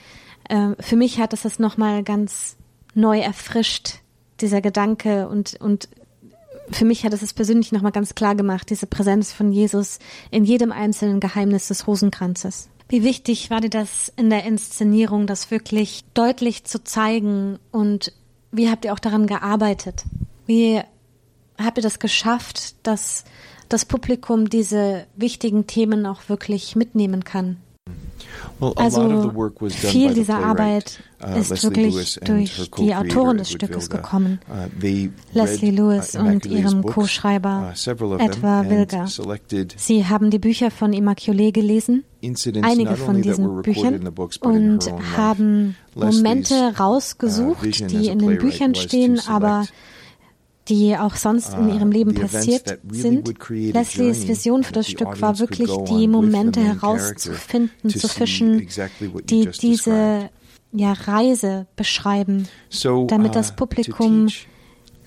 [0.49, 2.57] Äh, für mich hat es das nochmal ganz
[2.93, 3.99] neu erfrischt,
[4.41, 5.87] dieser Gedanke und, und
[6.71, 9.99] für mich hat es es persönlich nochmal ganz klar gemacht, diese Präsenz von Jesus
[10.31, 12.69] in jedem einzelnen Geheimnis des Rosenkranzes.
[12.89, 18.13] Wie wichtig war dir das in der Inszenierung, das wirklich deutlich zu zeigen und
[18.51, 20.03] wie habt ihr auch daran gearbeitet?
[20.45, 20.79] Wie
[21.57, 23.25] habt ihr das geschafft, dass
[23.69, 27.57] das Publikum diese wichtigen Themen auch wirklich mitnehmen kann?
[28.75, 29.31] Also
[29.69, 34.85] viel dieser Arbeit uh, ist wirklich durch die Autoren des Stückes gekommen, uh,
[35.33, 39.07] Leslie Lewis und ihrem Co-Schreiber uh, Edward Wilger.
[39.75, 42.03] Sie haben die Bücher von Immaculée gelesen,
[42.61, 44.07] einige von diesen Büchern,
[44.41, 49.65] und haben Momente rausgesucht, die in den Büchern stehen, aber
[50.69, 53.33] die auch sonst in ihrem Leben passiert sind.
[53.49, 58.67] Leslies Vision für das Stück war wirklich, die Momente herauszufinden, zu fischen,
[59.25, 60.29] die diese
[60.71, 62.47] ja, Reise beschreiben,
[63.07, 64.29] damit das uh, Publikum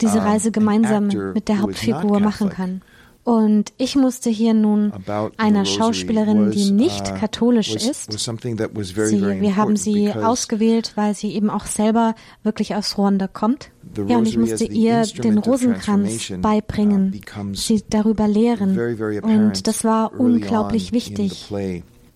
[0.01, 2.83] diese Reise gemeinsam mit der Hauptfigur machen kann.
[3.27, 4.93] Und ich musste hier nun
[5.37, 11.51] einer Schauspielerin, die nicht uh, katholisch ist, sie, wir haben sie ausgewählt, weil sie eben
[11.51, 12.14] auch selber
[12.45, 13.72] wirklich aus Ruanda kommt.
[14.07, 18.79] Ja, und ich musste ihr den Rosenkranz beibringen, uh, sie darüber lehren.
[19.24, 21.51] Und das war unglaublich wichtig.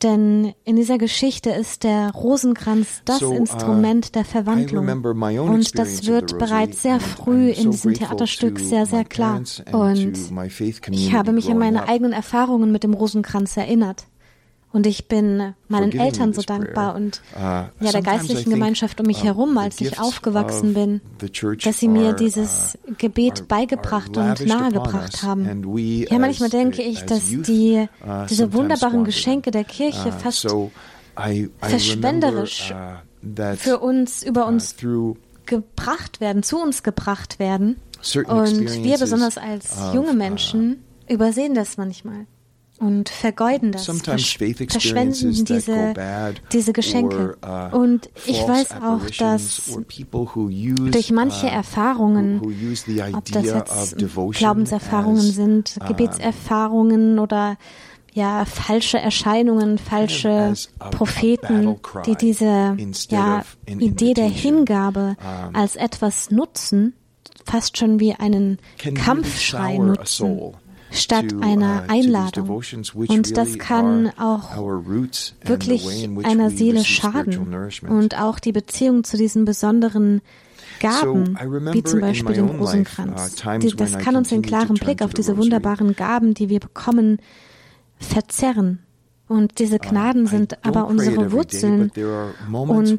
[0.03, 4.89] Denn in dieser Geschichte ist der Rosenkranz das so, uh, Instrument der Verwandlung.
[4.89, 9.43] Und das wird bereits sehr früh in diesem Theaterstück sehr, sehr klar.
[9.73, 10.19] Und
[10.91, 14.07] ich habe mich an meine eigenen Erfahrungen mit dem Rosenkranz erinnert.
[14.73, 17.39] Und ich bin meinen Eltern so dankbar und uh,
[17.85, 21.01] ja der geistlichen Gemeinschaft um mich uh, herum, als ich aufgewachsen bin,
[21.65, 25.65] dass sie mir dieses uh, Gebet beigebracht und nahegebracht haben.
[25.77, 27.89] Ja, manchmal denke ich, dass die
[28.29, 30.47] diese wunderbaren Geschenke der Kirche fast
[31.61, 32.73] verschwenderisch
[33.57, 34.77] für uns über uns
[35.47, 37.77] gebracht werden, zu uns gebracht werden.
[38.27, 42.27] Und wir besonders als junge Menschen übersehen das manchmal
[42.81, 45.95] und vergeuden das, verschwenden diese,
[46.51, 47.37] diese Geschenke.
[47.45, 49.79] Uh, und ich weiß auch, dass
[50.91, 52.41] durch manche uh, Erfahrungen,
[53.13, 53.97] ob das jetzt
[54.33, 57.59] Glaubenserfahrungen sind, Gebetserfahrungen oder
[58.13, 60.55] ja, falsche Erscheinungen, falsche
[60.91, 61.77] Propheten,
[62.07, 62.77] die diese
[63.11, 65.17] ja, Idee der Hingabe
[65.53, 66.95] als etwas nutzen,
[67.45, 68.59] fast schon wie einen
[68.95, 70.55] Kampfschrei nutzen
[70.91, 72.63] statt einer uh, Einladung.
[73.09, 74.57] Und das kann auch
[75.45, 80.21] wirklich einer Seele schaden und auch die Beziehung zu diesen besonderen
[80.81, 81.37] Gaben,
[81.73, 83.45] wie zum Beispiel dem Rosenkranz.
[83.45, 87.19] Uh, das kann uns den klaren Blick auf diese wunderbaren Gaben, die wir bekommen,
[87.99, 88.81] verzerren.
[89.31, 91.93] Und diese uh, Gnaden sind aber unsere Wurzeln.
[92.53, 92.91] Und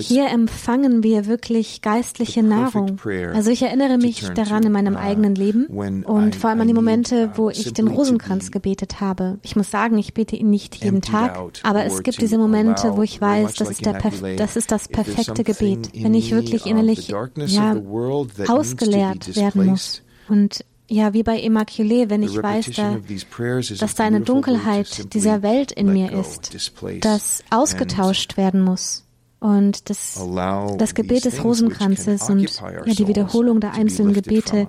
[0.00, 2.98] hier empfangen wir wirklich geistliche Nahrung.
[3.32, 6.74] Also ich erinnere mich daran in meinem uh, eigenen Leben und vor allem an die
[6.74, 9.38] Momente, uh, wo ich den Rosenkranz gebetet habe.
[9.42, 13.04] Ich muss sagen, ich bete ihn nicht jeden Tag, aber es gibt diese Momente, wo
[13.04, 13.92] ich weiß, das ist, der
[14.36, 17.06] das, ist das perfekte Gebet, wenn ich wirklich innerlich
[17.46, 17.76] ja,
[18.48, 20.02] ausgeleert werden muss.
[20.28, 22.98] Und ja, wie bei Immaculée, wenn ich weiß, da,
[23.78, 29.06] dass da eine Dunkelheit dieser Welt in mir ist, das ausgetauscht werden muss.
[29.38, 30.20] Und das,
[30.76, 34.68] das Gebet des Rosenkranzes und ja, die Wiederholung der einzelnen Gebete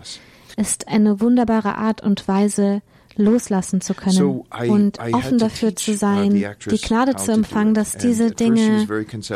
[0.57, 2.82] ist eine wunderbare Art und Weise,
[3.16, 8.32] loslassen zu können und offen dafür zu uh, sein, die Gnade zu empfangen, dass diese
[8.32, 8.88] Dinge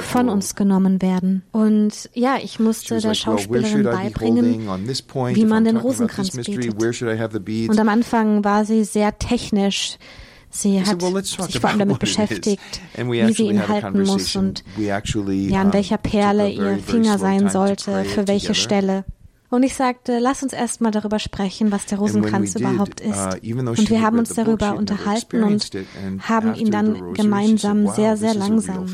[0.01, 1.43] von uns genommen werden.
[1.51, 4.67] Und ja, ich musste der Schauspielerin beibringen,
[5.33, 6.75] wie man den Rosenkranz betet.
[7.69, 9.97] Und am Anfang war sie sehr technisch.
[10.49, 12.61] Sie hat sich vor allem damit beschäftigt,
[12.95, 15.01] wie sie ihn halten muss und ja,
[15.61, 19.03] an welcher Perle ihr Finger sein sollte, für welche Stelle.
[19.49, 23.17] Und ich sagte, lass uns erst mal darüber sprechen, was der Rosenkranz überhaupt ist.
[23.17, 25.69] Uh, und wir haben uns darüber unterhalten und
[26.19, 28.87] haben ihn dann gemeinsam sehr, sehr langsam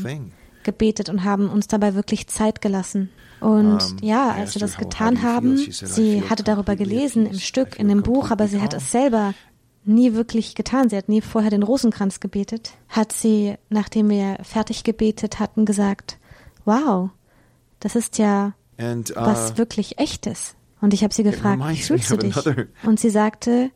[0.62, 3.10] gebetet und haben uns dabei wirklich Zeit gelassen.
[3.40, 8.02] Und ja, als wir das getan haben, sie hatte darüber gelesen im Stück, in dem
[8.02, 9.34] Buch, aber sie hat es selber
[9.84, 10.88] nie wirklich getan.
[10.88, 12.74] Sie hat nie vorher den Rosenkranz gebetet.
[12.88, 16.18] Hat sie, nachdem wir fertig gebetet hatten, gesagt,
[16.64, 17.10] wow,
[17.80, 18.52] das ist ja
[18.82, 20.54] And, uh, was wirklich echtes.
[20.80, 22.36] Und ich habe sie gefragt, wie fühlst du dich?
[22.84, 23.70] Und sie sagte,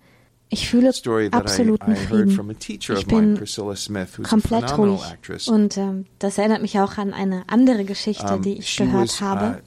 [0.49, 0.93] ich fühle
[1.33, 2.57] absoluten Frieden.
[2.61, 3.41] Ich bin
[4.23, 5.01] komplett ruhig.
[5.49, 9.63] Und ähm, das erinnert mich auch an eine andere Geschichte, die ich gehört habe.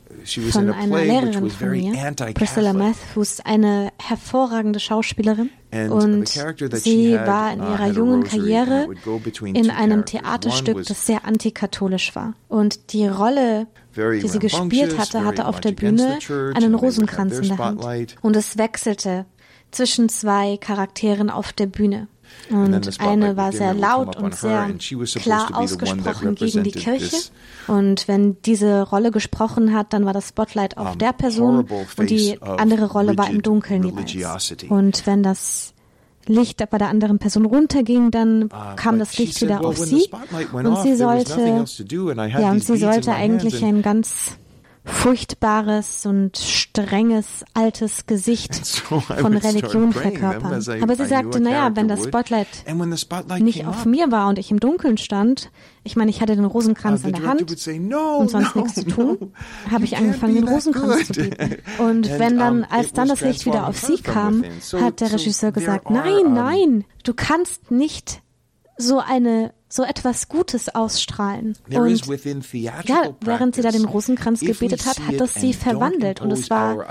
[0.51, 1.93] Von einer Lehrerin von mir,
[2.33, 5.49] Priscilla Matthews, eine hervorragende Schauspielerin.
[5.71, 8.87] Und sie war in uh, ihrer jungen Karriere
[9.53, 12.33] in einem Theaterstück, das sehr antikatholisch war.
[12.47, 16.17] Und die Rolle, die sie gespielt hatte, hatte auf der Bühne
[16.55, 18.15] einen Rosenkranz in der Hand.
[18.21, 19.25] Und es wechselte
[19.71, 22.07] zwischen zwei Charakteren auf der Bühne.
[22.49, 24.69] Und eine war sehr laut und sehr
[25.15, 27.17] klar ausgesprochen gegen die Kirche.
[27.67, 31.67] Und wenn diese Rolle gesprochen hat, dann war das Spotlight auf der Person
[31.97, 34.55] und die andere Rolle war im Dunkeln jeweils.
[34.69, 35.73] Und wenn das
[36.25, 40.09] Licht bei der anderen Person runterging, dann ah, kam das Licht wieder auf sie
[40.53, 44.37] und sie sollte, ja, und sie sollte eigentlich ein ganz
[44.85, 50.63] furchtbares und strenges altes Gesicht von Religion verkörpern.
[50.81, 52.47] Aber sie sagte, naja, wenn das Spotlight
[53.39, 55.51] nicht auf mir war und ich im Dunkeln stand,
[55.83, 59.33] ich meine, ich hatte den Rosenkranz in der Hand und sonst nichts zu tun,
[59.71, 61.57] habe ich angefangen, den Rosenkranz zu bieten.
[61.79, 64.43] Und wenn dann, als dann das Licht wieder auf sie kam,
[64.79, 68.21] hat der Regisseur gesagt, nein, nein, du kannst nicht
[68.77, 71.55] so eine so etwas Gutes ausstrahlen.
[71.71, 72.07] Und
[72.53, 76.85] ja, während sie da den Rosenkranz gebetet hat, hat das sie verwandelt und es war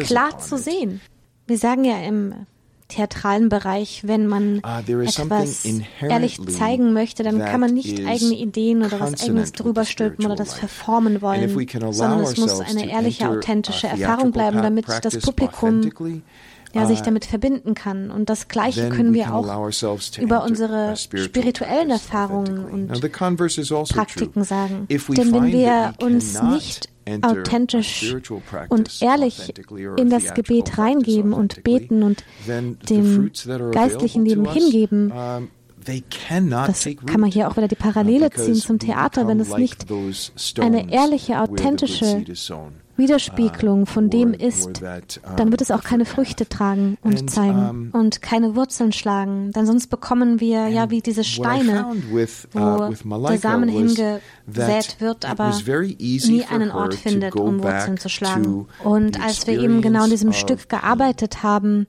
[0.00, 1.00] klar zu sehen.
[1.46, 2.46] Wir sagen ja im
[2.90, 5.64] theatralen Bereich, wenn man uh, etwas
[6.00, 10.36] ehrlich zeigen möchte, dann kann man nicht eigene Ideen oder was eigenes drüber stülpen oder
[10.36, 11.48] das verformen wollen,
[11.92, 15.90] sondern es muss eine ehrliche, authentische Erfahrung bleiben, damit das Publikum
[16.74, 18.10] ja, sich uh, damit verbinden kann.
[18.10, 19.70] Und das Gleiche können wir auch
[20.20, 24.86] über unsere spirituellen Erfahrungen und also Praktiken sagen.
[24.88, 26.88] Denn wenn wir uns nicht
[27.22, 28.14] authentisch
[28.68, 29.52] und ehrlich
[29.96, 32.24] in das Gebet reingeben und beten und
[32.88, 33.32] dem
[33.72, 35.12] geistlichen Leben hingeben,
[35.84, 39.86] das kann man hier auch wieder die Parallele uh, ziehen zum Theater, wenn es nicht
[40.60, 42.22] eine ehrliche, authentische
[43.00, 44.80] Widerspiegelung von dem ist,
[45.36, 49.50] dann wird es auch keine Früchte tragen und zeigen und keine Wurzeln schlagen.
[49.50, 55.52] Denn sonst bekommen wir ja wie diese Steine, uh, wo der Samen hingesät wird, aber
[55.66, 58.66] nie einen Ort findet, um Wurzeln zu schlagen.
[58.84, 61.88] Und als wir eben genau in diesem Stück gearbeitet haben,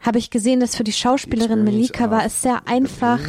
[0.00, 3.20] habe ich gesehen, dass für die Schauspielerin Melika war es sehr einfach,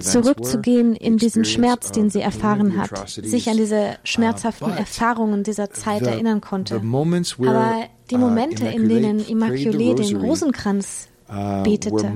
[0.00, 6.02] zurückzugehen in diesen Schmerz, den sie erfahren hat, sich an diese schmerzhaften Erfahrungen dieser Zeit
[6.02, 6.76] erinnern konnte.
[6.76, 12.12] Aber die uh, Momente, in denen Immaculée den Rosenkranz Uh, betete.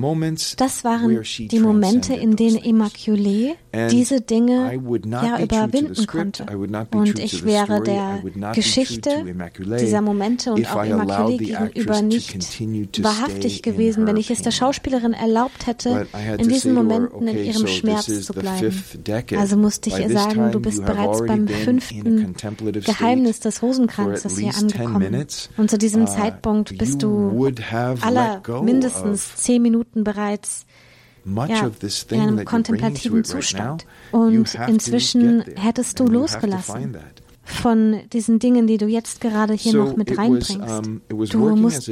[0.57, 3.55] Das waren die Momente, in denen Immaculée
[3.91, 4.73] diese Dinge
[5.05, 6.47] ja überwinden konnte.
[6.93, 8.23] Und ich wäre der
[8.55, 9.11] Geschichte
[9.79, 15.67] dieser Momente und auch Immaculée gegenüber nicht wahrhaftig gewesen, wenn ich es der Schauspielerin erlaubt
[15.67, 16.07] hätte,
[16.39, 18.73] in diesen Momenten in ihrem Schmerz zu bleiben.
[19.37, 22.35] Also musste ich ihr sagen, du bist bereits beim fünften
[22.85, 25.27] Geheimnis des Rosenkranzes hier angekommen.
[25.57, 27.53] Und zu diesem uh, Zeitpunkt bist du
[28.01, 30.67] aller mindestens mindestens zehn Minuten bereits
[31.25, 31.71] ja,
[32.11, 33.87] in einem kontemplativen Zustand.
[34.11, 36.97] Und inzwischen hättest du losgelassen
[37.45, 40.59] von diesen Dingen, die du jetzt gerade hier noch mit reinbringst.
[41.09, 41.91] Du musst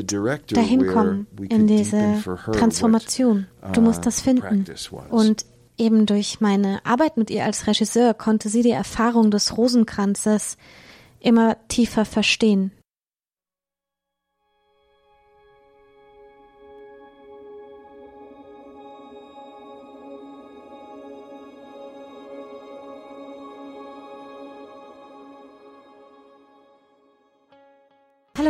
[0.52, 3.46] dahin kommen in diese Transformation.
[3.72, 4.64] Du musst uh, das finden.
[5.10, 5.44] Und
[5.76, 10.56] eben durch meine Arbeit mit ihr als Regisseur konnte sie die Erfahrung des Rosenkranzes
[11.20, 12.72] immer tiefer verstehen.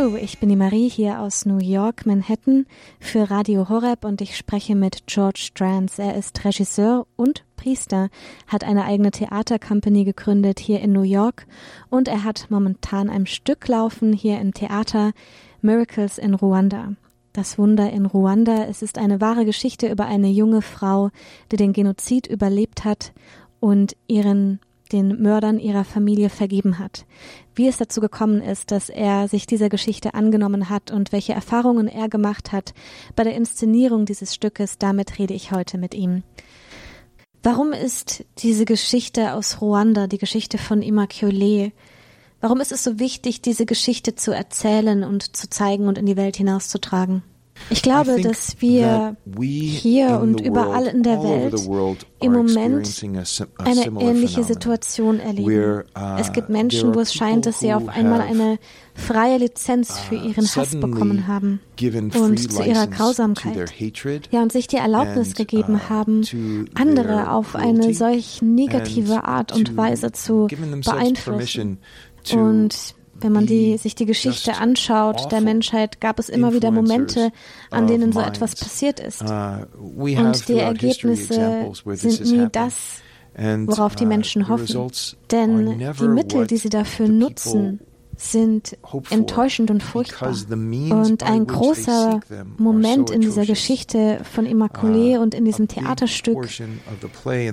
[0.00, 2.64] Hallo, ich bin die Marie hier aus New York, Manhattan
[3.00, 5.98] für Radio Horeb und ich spreche mit George Strands.
[5.98, 8.08] Er ist Regisseur und Priester,
[8.46, 11.46] hat eine eigene Theatercompany gegründet hier in New York
[11.90, 15.12] und er hat momentan ein Stück laufen hier im Theater
[15.60, 16.94] Miracles in Ruanda.
[17.34, 18.64] Das Wunder in Ruanda.
[18.64, 21.10] Es ist eine wahre Geschichte über eine junge Frau,
[21.52, 23.12] die den Genozid überlebt hat
[23.60, 24.60] und ihren
[24.92, 27.06] den Mördern ihrer Familie vergeben hat.
[27.60, 31.88] Wie es dazu gekommen ist, dass er sich dieser Geschichte angenommen hat und welche Erfahrungen
[31.88, 32.72] er gemacht hat
[33.16, 36.22] bei der Inszenierung dieses Stückes, damit rede ich heute mit ihm.
[37.42, 41.72] Warum ist diese Geschichte aus Ruanda, die Geschichte von Immaculée,
[42.40, 46.16] warum ist es so wichtig, diese Geschichte zu erzählen und zu zeigen und in die
[46.16, 47.22] Welt hinauszutragen?
[47.68, 51.54] Ich glaube, dass wir hier und überall in der Welt
[52.20, 53.04] im Moment
[53.58, 55.84] eine ähnliche Situation erleben.
[55.96, 58.58] Uh, es gibt Menschen, wo es scheint, dass sie auf einmal eine
[58.94, 61.60] freie Lizenz für uh, ihren Hass bekommen haben
[62.14, 63.72] und zu ihrer Grausamkeit.
[64.30, 69.76] Ja, und sich die Erlaubnis gegeben uh, haben, andere auf eine solch negative Art und
[69.76, 71.78] Weise zu beeinflussen
[72.32, 77.32] und Wenn man die, sich die Geschichte anschaut der Menschheit, gab es immer wieder Momente,
[77.70, 79.22] an denen so etwas passiert ist.
[79.22, 79.66] Uh,
[79.98, 83.02] Und die Ergebnisse sind nie das,
[83.36, 84.90] worauf die uh, Menschen hoffen.
[85.30, 87.80] Denn die Mittel, die sie dafür nutzen,
[88.16, 88.76] sind
[89.10, 90.34] enttäuschend und furchtbar.
[90.50, 92.20] Und ein großer
[92.58, 96.48] Moment in dieser Geschichte von Immaculée uh, und in diesem Theaterstück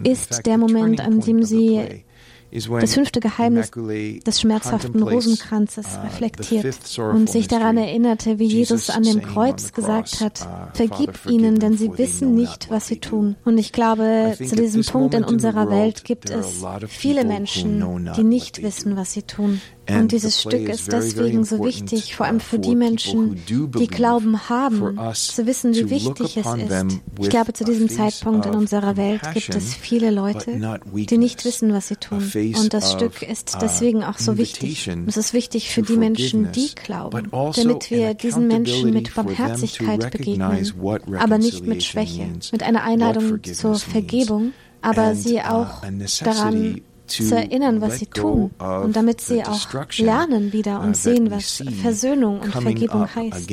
[0.04, 2.04] ist der Moment, an dem sie
[2.52, 9.04] das fünfte Geheimnis des schmerzhaften Rosenkranzes uh, reflektiert und sich daran erinnerte, wie Jesus an
[9.04, 13.36] dem Kreuz gesagt hat, uh, vergib ihnen, denn sie wissen nicht, was sie tun.
[13.44, 18.62] Und ich glaube, zu diesem Punkt in unserer Welt gibt es viele Menschen, die nicht
[18.62, 19.62] wissen, was sie tun.
[19.90, 24.98] Und dieses Stück ist deswegen so wichtig, vor allem für die Menschen, die Glauben haben,
[25.14, 27.00] zu wissen, wie wichtig es ist.
[27.20, 31.74] Ich glaube, zu diesem Zeitpunkt in unserer Welt gibt es viele Leute, die nicht wissen,
[31.74, 32.32] was sie tun.
[32.58, 34.90] Und das Stück ist uh, deswegen auch so wichtig.
[35.08, 40.12] Es ist wichtig für die Menschen, die glauben, also damit wir diesen Menschen mit Barmherzigkeit
[40.12, 40.74] begegnen,
[41.18, 45.82] aber nicht mit Schwäche, mit einer Einladung zur Vergebung, aber sie uh, auch
[46.24, 51.32] daran zu erinnern, was sie tun und damit sie auch lernen wieder und uh, sehen,
[51.32, 53.50] was Versöhnung und Vergebung heißt.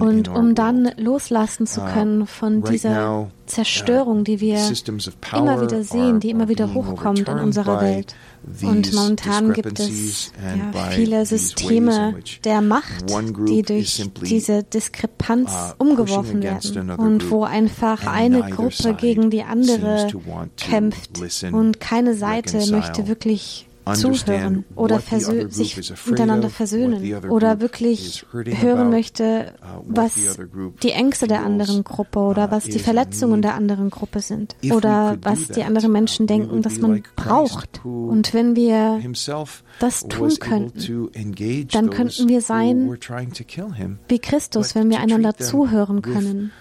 [0.00, 4.58] Und um dann loslassen zu uh, können von dieser Zerstörung, die wir
[5.32, 8.14] immer wieder sehen, die immer wieder hochkommt in unserer Welt.
[8.62, 13.04] Und momentan gibt es ja, viele Systeme der Macht,
[13.48, 20.08] die durch diese Diskrepanz uh, umgeworfen werden und wo einfach eine Gruppe gegen die andere
[20.56, 21.20] kämpft
[21.52, 29.82] und keine Seite möchte wirklich zuhören oder sich miteinander versöhnen oder wirklich hören möchte, uh,
[29.86, 30.14] was
[30.82, 35.18] die Ängste der anderen Gruppe oder uh, was die Verletzungen der anderen Gruppe sind oder
[35.22, 37.84] was die anderen Menschen denken, dass man braucht.
[37.84, 39.00] Und wenn wir
[39.80, 41.10] das tun könnten,
[41.72, 42.88] dann könnten wir sein
[44.08, 46.52] wie Christus, wenn wir einander zuhören können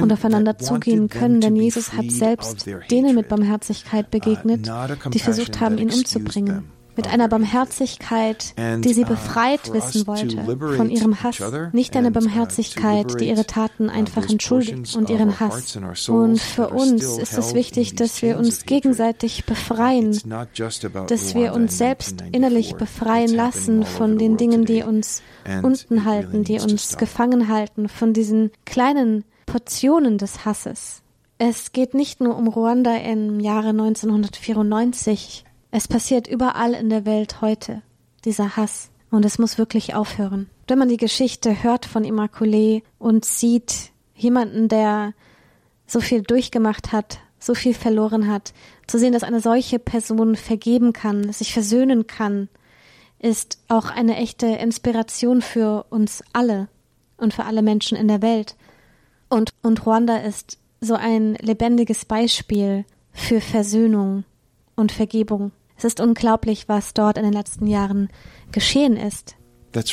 [0.00, 4.70] und aufeinander zugehen können, denn Jesus hat selbst denen mit Barmherzigkeit uh, begegnet,
[5.12, 10.44] die versucht haben, ihn umzubringen mit einer Barmherzigkeit, die sie uh, befreit wissen wollte
[10.76, 11.40] von ihrem Hass.
[11.72, 15.76] Nicht eine uh, Barmherzigkeit, die ihre Taten uh, einfach entschuldigt und ihren Hass.
[16.08, 20.18] Und für uns ist es wichtig, dass wir uns gegenseitig befreien,
[21.06, 25.22] dass wir uns selbst innerlich befreien lassen von den Dingen, die uns
[25.62, 31.02] unten halten, die uns gefangen halten, von diesen kleinen Portionen des Hasses.
[31.38, 37.40] Es geht nicht nur um Ruanda im Jahre 1994, es passiert überall in der Welt
[37.40, 37.82] heute,
[38.24, 38.90] dieser Hass.
[39.10, 40.48] Und es muss wirklich aufhören.
[40.68, 45.14] Wenn man die Geschichte hört von Immaculée und sieht jemanden, der
[45.86, 48.52] so viel durchgemacht hat, so viel verloren hat,
[48.86, 52.48] zu sehen, dass eine solche Person vergeben kann, sich versöhnen kann,
[53.18, 56.68] ist auch eine echte Inspiration für uns alle
[57.16, 58.56] und für alle Menschen in der Welt.
[59.28, 64.24] Und, und Ruanda ist so ein lebendiges Beispiel für Versöhnung
[64.76, 65.52] und Vergebung.
[65.80, 68.10] Es ist unglaublich, was dort in den letzten Jahren
[68.52, 69.36] geschehen ist.
[69.72, 69.88] Das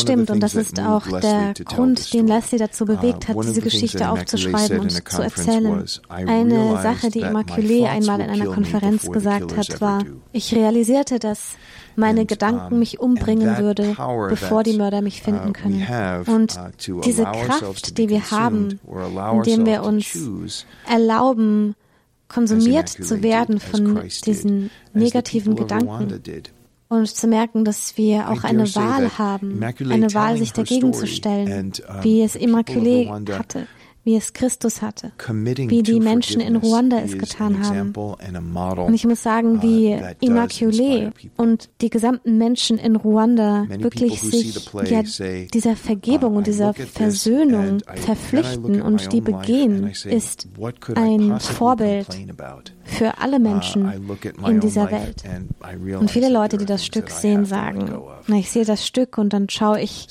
[0.00, 4.08] stimmt und das ist auch der Grund, den Leslie dazu bewegt hat, uh, diese Geschichte
[4.08, 5.84] aufzuschreiben und zu erzählen.
[6.08, 10.02] Eine Sache, die Immaculée einmal in einer Konferenz gesagt hat, war,
[10.32, 11.56] ich realisierte, dass
[11.94, 13.94] meine Gedanken mich umbringen würde,
[14.30, 16.24] bevor die Mörder mich uh, finden können.
[16.26, 16.58] Und
[16.88, 18.80] uh, diese Kraft, die wir haben,
[19.44, 21.74] indem wir uns erlauben,
[22.32, 26.20] konsumiert zu werden von diesen negativen Gedanken.
[26.88, 31.72] und zu merken, dass wir auch eine Wahl haben, eine Wahl, sich dagegen zu stellen,
[32.02, 33.08] wie es Immaculée
[33.38, 33.66] hatte
[34.04, 37.94] wie es Christus hatte, wie die Menschen in Ruanda es getan haben.
[37.94, 44.68] Und ich muss sagen, uh, wie Immaculée und die gesamten Menschen in Ruanda wirklich sich
[44.86, 50.48] ja, dieser Vergebung und dieser Versöhnung verpflichten und die begehen, ist
[50.94, 52.08] ein Vorbild
[52.92, 53.92] für alle uh, Menschen
[54.46, 55.24] in dieser Welt.
[55.98, 57.92] Und viele Leute, die das Stück sehen, sagen,
[58.26, 60.06] na, ich sehe das Stück und dann schaue ich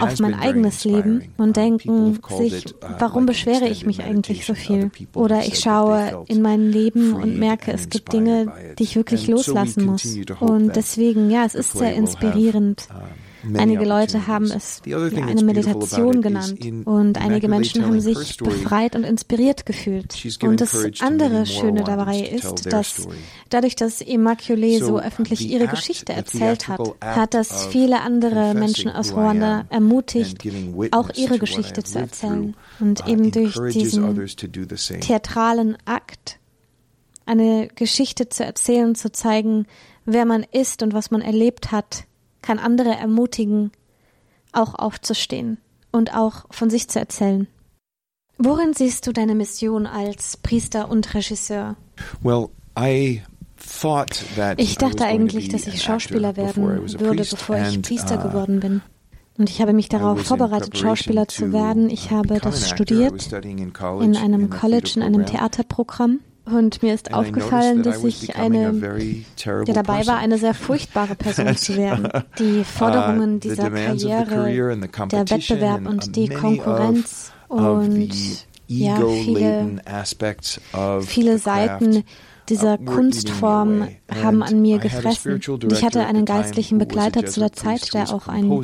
[0.00, 4.54] auf mein eigenes Leben und uh, denken sich, uh, warum beschwere ich mich eigentlich so
[4.54, 4.90] viel?
[5.14, 9.86] Oder ich schaue in mein Leben und merke, es gibt Dinge, die ich wirklich loslassen
[9.86, 10.06] muss.
[10.40, 12.88] Und deswegen, ja, es ist sehr inspirierend.
[13.54, 19.04] Einige Leute haben es ja, eine Meditation genannt und einige Menschen haben sich befreit und
[19.04, 20.16] inspiriert gefühlt.
[20.42, 23.08] Und das andere Schöne dabei ist, dass
[23.50, 29.14] dadurch, dass Immaculée so öffentlich ihre Geschichte erzählt hat, hat das viele andere Menschen aus
[29.14, 30.38] Ruanda ermutigt,
[30.92, 32.56] auch ihre Geschichte zu erzählen.
[32.80, 34.26] Und uh, eben durch diesen
[35.00, 36.38] theatralen Akt
[37.26, 39.66] eine Geschichte zu erzählen, zu zeigen,
[40.04, 42.04] wer man ist und was man erlebt hat,
[42.44, 43.72] kann andere ermutigen,
[44.52, 45.58] auch aufzustehen
[45.90, 47.48] und auch von sich zu erzählen.
[48.36, 51.76] Worin siehst du deine Mission als Priester und Regisseur?
[52.22, 53.22] Well, I
[54.58, 56.62] ich dachte eigentlich, dass ich Schauspieler werden
[56.98, 58.82] würde, bevor ich Priester uh, geworden bin.
[59.38, 61.88] Und ich habe mich darauf vorbereitet, Schauspieler zu werden.
[61.88, 66.20] Ich habe das studiert in einem College, in einem Theaterprogramm.
[66.46, 71.76] Und mir ist aufgefallen, dass ich eine, der dabei war, eine sehr furchtbare Person zu
[71.76, 72.08] werden.
[72.38, 74.78] Die uh, Forderungen dieser Karriere,
[75.10, 78.10] der Wettbewerb und die Konkurrenz und
[78.66, 79.80] ja, viele,
[81.02, 82.04] viele Seiten
[82.50, 83.88] dieser Kunstform
[84.22, 85.40] haben an mir gefressen.
[85.46, 88.62] Und ich hatte einen geistlichen Begleiter zu der Zeit, der auch ein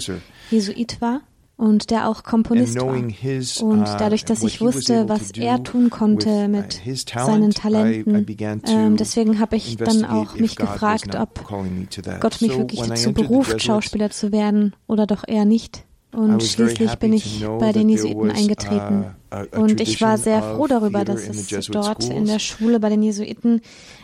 [0.51, 1.22] Jesuit war
[1.61, 2.94] und der auch Komponist war.
[2.94, 8.26] Und uh, dadurch, dass ich wusste, was er tun konnte uh, mit seinen Talenten,
[8.66, 11.46] ähm, deswegen habe ich dann auch mich gefragt, ob
[12.20, 15.84] Gott mich wirklich dazu beruft, Schauspieler zu werden oder doch eher nicht.
[16.12, 19.14] Und schließlich bin ich bei den Jesuiten eingetreten.
[19.52, 23.61] Und ich war sehr froh darüber, dass es dort in der Schule bei den Jesuiten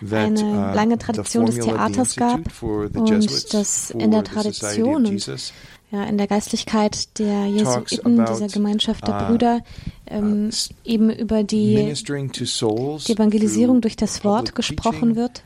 [0.09, 5.52] eine uh, lange Tradition des Theaters gab und dass in der Tradition und
[5.97, 9.61] ja, in der Geistlichkeit der Jesuiten, dieser Gemeinschaft der uh, Brüder,
[10.07, 15.42] ähm, uh, eben über die, die Evangelisierung durch das Wort gesprochen wird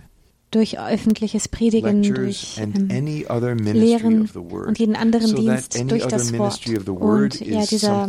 [0.51, 2.89] durch öffentliches Predigen, durch ähm,
[3.65, 6.67] Lehren und jeden anderen Dienst durch das Wort.
[6.89, 8.09] Und ja, dieser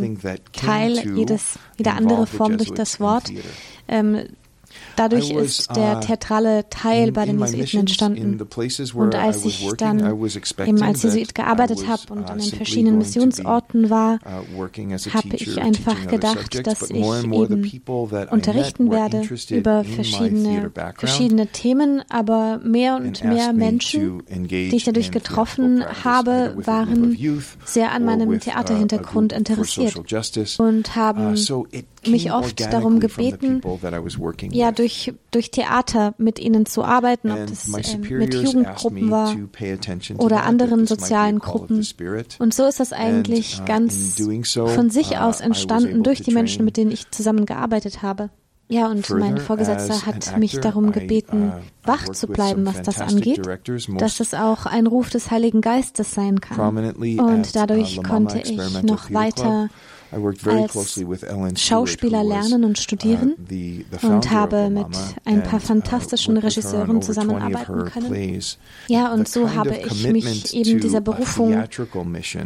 [0.52, 3.30] Teil, jedes, jede andere Form durch das Wort,
[3.86, 4.24] ähm,
[4.96, 8.40] Dadurch ist der uh, theatrale Teil bei den Jesuiten entstanden.
[8.94, 9.98] Und als ich dann
[10.66, 15.60] eben als Jesuit gearbeitet habe und uh, an den verschiedenen Missionsorten war, uh, habe ich
[15.60, 17.32] einfach gedacht, dass ich eben
[18.30, 25.84] unterrichten werde über verschiedene, verschiedene Themen, aber mehr und mehr Menschen, die ich dadurch getroffen
[26.04, 27.16] habe, waren
[27.64, 29.96] sehr an meinem Theaterhintergrund interessiert
[30.58, 31.36] und haben
[32.06, 33.60] mich oft darum gebeten,
[34.50, 39.34] ja, durch, durch Theater mit ihnen zu arbeiten, ob das äh, mit Jugendgruppen war
[40.18, 41.86] oder anderen sozialen Gruppen.
[42.38, 44.20] Und so ist das eigentlich uh, ganz
[44.54, 48.30] von sich uh, aus entstanden durch die Menschen, mit denen ich zusammengearbeitet habe.
[48.68, 53.42] Ja, und mein Vorgesetzter hat mich darum gebeten, uh, wach zu bleiben, was das angeht,
[53.98, 56.94] dass es auch ein Ruf des Heiligen Geistes sein kann.
[57.18, 59.68] Und dadurch konnte ich noch weiter
[60.12, 64.86] als Schauspieler lernen und studieren uh, und habe mit
[65.24, 68.40] ein paar uh, fantastischen Regisseuren zusammenarbeiten können.
[68.88, 71.64] Ja, und so habe ich mich eben dieser Berufung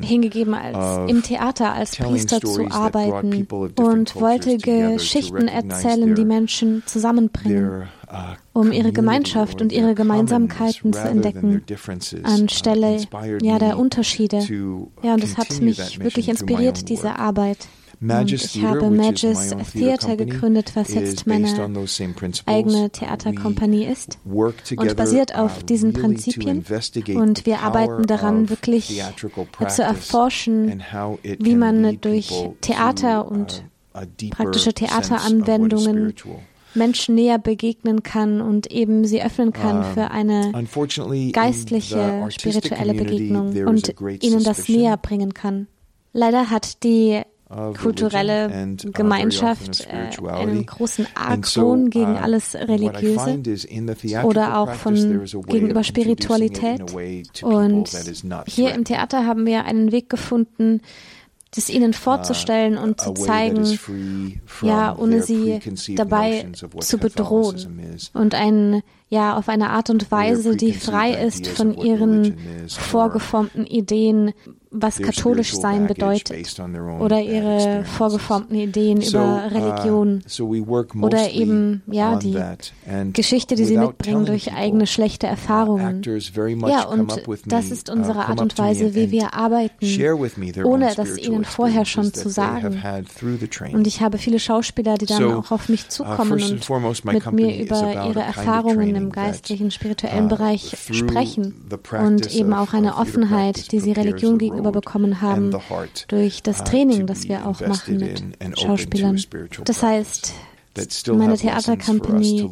[0.02, 3.46] hingegeben, als im Theater als Priester zu arbeiten
[3.76, 7.88] und wollte Geschichten erzählen, die Menschen zusammenbringen
[8.52, 11.62] um ihre Gemeinschaft und ihre Gemeinsamkeiten zu entdecken,
[12.22, 13.00] anstelle
[13.42, 14.38] ja, der Unterschiede.
[15.02, 17.68] Ja, und es hat mich wirklich inspiriert, diese Arbeit.
[18.00, 21.48] Und ich habe Magis Theater gegründet, was jetzt meine
[22.44, 26.64] eigene Theaterkompanie ist und basiert auf uh, diesen Prinzipien.
[27.14, 29.02] Und wir arbeiten daran, wirklich
[29.68, 30.82] zu erforschen,
[31.22, 33.64] wie man durch Theater und
[34.30, 36.14] praktische Theateranwendungen
[36.76, 40.52] Menschen näher begegnen kann und eben sie öffnen kann für eine
[41.32, 45.66] geistliche, spirituelle Begegnung und ihnen das näher bringen kann.
[46.12, 53.40] Leider hat die kulturelle uh, Gemeinschaft äh, einen großen Argwohn gegen uh, alles Religiöse
[54.24, 56.82] oder auch von gegenüber Spiritualität.
[57.42, 57.90] Und
[58.46, 60.80] hier im Theater haben wir einen Weg gefunden,
[61.54, 63.78] das ihnen vorzustellen und zu zeigen,
[64.62, 65.60] ja, ohne sie
[65.94, 66.46] dabei
[66.80, 67.98] zu bedrohen.
[68.12, 72.36] Und ein, ja, auf eine Art und Weise, die frei ist von ihren
[72.68, 74.32] vorgeformten Ideen,
[74.70, 76.58] was katholisch sein bedeutet
[77.00, 80.22] oder ihre vorgeformten Ideen über uh, Religion
[81.00, 82.36] oder eben ja die
[83.12, 86.02] Geschichte, die sie mitbringen durch eigene schlechte Erfahrungen.
[86.66, 89.86] Ja, und das ist uh, unsere Art und Weise, wie wir arbeiten,
[90.64, 92.82] ohne das ihnen vorher schon zu sagen.
[93.72, 97.62] Und ich habe viele Schauspieler, die dann auch auf mich uh, zukommen und mit mir
[97.62, 101.54] über ihre Erfahrungen im geistlichen, spirituellen Bereich sprechen
[101.92, 105.54] und eben auch eine Offenheit, die sie Religion gegenüber gegenüber bekommen haben
[106.08, 109.18] durch das uh, Training, das wir auch machen mit Schauspielern.
[109.64, 110.32] Das heißt,
[111.08, 112.48] Meine Theatercompany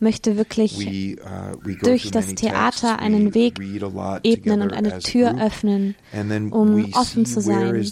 [0.00, 3.58] möchte wirklich uh, durch das Theater einen Weg
[4.22, 5.94] ebnen und eine Tür öffnen,
[6.50, 7.84] um offen zu sein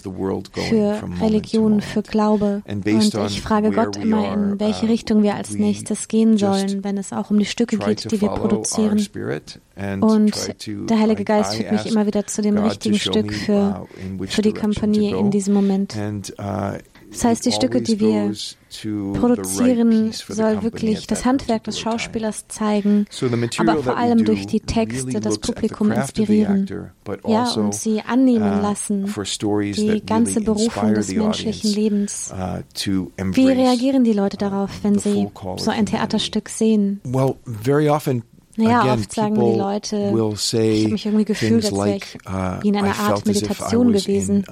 [0.69, 2.63] für Religion, für Glaube.
[2.67, 6.97] Und ich frage Gott immer, in welche uh, Richtung wir als nächstes gehen sollen, wenn
[6.97, 9.05] es auch um die Stücke geht, die wir produzieren.
[10.01, 10.55] Und
[10.89, 13.85] der Heilige Geist führt mich immer wieder zu dem richtigen Stück für,
[14.27, 15.95] für die Kompanie in diesem Moment.
[17.15, 18.33] Das heißt, die Stücke, die wir
[19.13, 23.05] produzieren, soll wirklich das Handwerk des Schauspielers zeigen,
[23.57, 26.67] aber vor allem durch die Texte das Publikum inspirieren.
[27.25, 32.33] Ja, also, und sie annehmen uh, lassen, die ganze Berufung des menschlichen Lebens.
[32.33, 32.61] Uh,
[33.31, 36.99] Wie reagieren die Leute darauf, wenn sie so ein Theaterstück sehen?
[38.57, 42.63] Naja, Again, oft sagen die Leute, ich habe mich irgendwie gefühlt, als wäre ich uh,
[42.63, 44.45] wie in einer Art Meditation gewesen.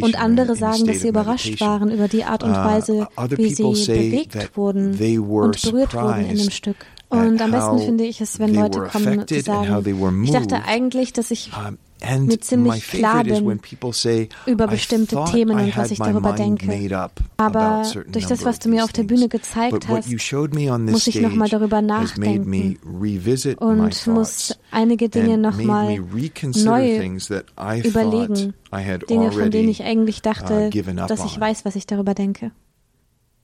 [0.00, 3.62] Und andere sagen, dass sie überrascht waren über die Art und uh, Weise, wie sie
[3.62, 6.76] bewegt wurden und berührt wurden in dem Stück.
[7.08, 11.30] Und am besten finde ich es, wenn Leute kommen und sagen, ich dachte eigentlich, dass
[11.30, 11.50] ich
[12.02, 13.60] mir ziemlich klar bin
[14.46, 17.10] über bestimmte Themen und was ich darüber denke.
[17.36, 21.82] Aber durch das, was du mir auf der Bühne gezeigt hast, muss ich nochmal darüber
[21.82, 22.78] nachdenken
[23.58, 27.10] und muss einige Dinge nochmal neu
[27.84, 28.54] überlegen.
[29.08, 30.70] Dinge, von denen ich eigentlich uh, dachte,
[31.08, 32.52] dass ich weiß, was ich darüber denke.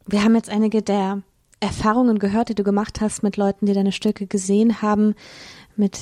[0.07, 1.23] Wir haben jetzt einige der
[1.61, 5.15] Erfahrungen gehört, die du gemacht hast mit Leuten, die deine Stücke gesehen haben,
[5.77, 5.99] mit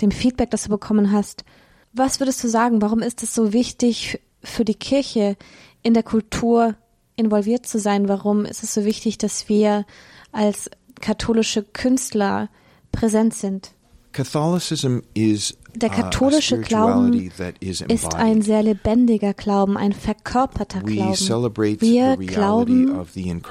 [0.00, 1.44] dem Feedback, das du bekommen hast.
[1.92, 5.36] Was würdest du sagen, warum ist es so wichtig für die Kirche
[5.82, 6.74] in der Kultur
[7.16, 8.08] involviert zu sein?
[8.08, 9.84] Warum ist es so wichtig, dass wir
[10.32, 10.70] als
[11.00, 12.48] katholische Künstler
[12.92, 13.72] präsent sind?
[14.12, 17.30] Catholicism is der katholische Glauben
[17.60, 21.80] ist ein sehr lebendiger Glauben, ein verkörperter Glauben.
[21.80, 22.98] Wir glauben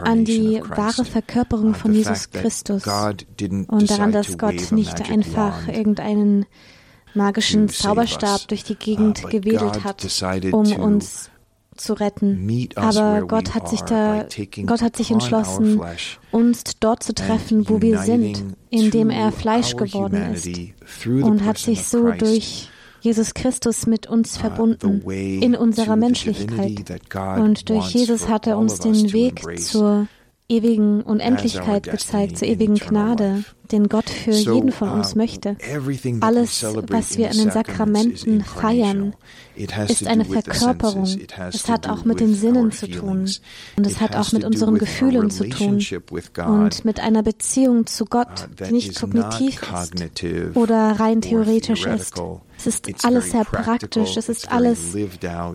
[0.01, 6.45] an die wahre Verkörperung von Jesus Christus und daran, dass Gott nicht einfach irgendeinen
[7.13, 10.05] magischen Zauberstab durch die Gegend uh, gewedelt hat,
[10.51, 11.29] um uns
[11.75, 12.67] zu retten.
[12.75, 14.25] Aber Gott hat sich da,
[14.65, 15.79] Gott hat sich entschlossen,
[16.31, 20.49] uns dort zu treffen, wo wir sind, indem er Fleisch geworden ist
[21.05, 26.83] und hat sich so durch Jesus Christus mit uns uh, verbunden in unserer Menschlichkeit.
[27.37, 30.07] Und durch Jesus hat er uns den Weg zur
[30.49, 35.57] ewigen Unendlichkeit gezeigt, zur ewigen Gnade, den Gott für jeden von uns möchte.
[36.21, 39.13] Alles, was wir in den Sakramenten feiern,
[39.55, 41.05] ist eine Verkörperung.
[41.49, 43.29] Es hat auch mit den Sinnen zu tun.
[43.75, 45.79] Und es hat auch mit unseren Gefühlen zu tun.
[46.45, 52.13] Und mit einer Beziehung zu Gott, uh, die nicht kognitiv ist oder rein theoretisch ist.
[52.57, 54.15] Es ist alles sehr praktisch.
[54.15, 54.95] Es ist alles,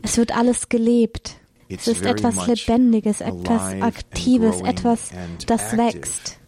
[0.03, 1.37] es wird alles gelebt.
[1.75, 5.11] Es ist etwas Lebendiges, etwas Aktives, etwas,
[5.47, 6.39] das wächst.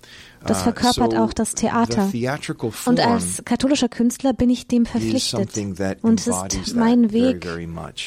[0.46, 2.10] Das uh, verkörpert auch das Theater.
[2.86, 5.56] Und als katholischer Künstler bin ich dem verpflichtet.
[6.02, 7.46] Und es ist mein Weg,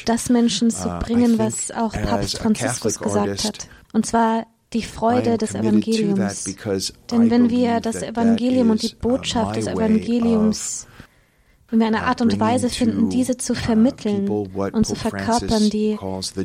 [0.05, 3.69] das Menschen zu uh, bringen, was auch Papst Franziskus gesagt hat.
[3.93, 6.43] Und zwar die Freude des Evangeliums.
[7.09, 10.87] Denn wenn wir das Evangelium und die uh, Botschaft des Evangeliums
[11.69, 15.97] wenn wir eine Art und Weise finden, diese zu vermitteln und zu verkörpern, die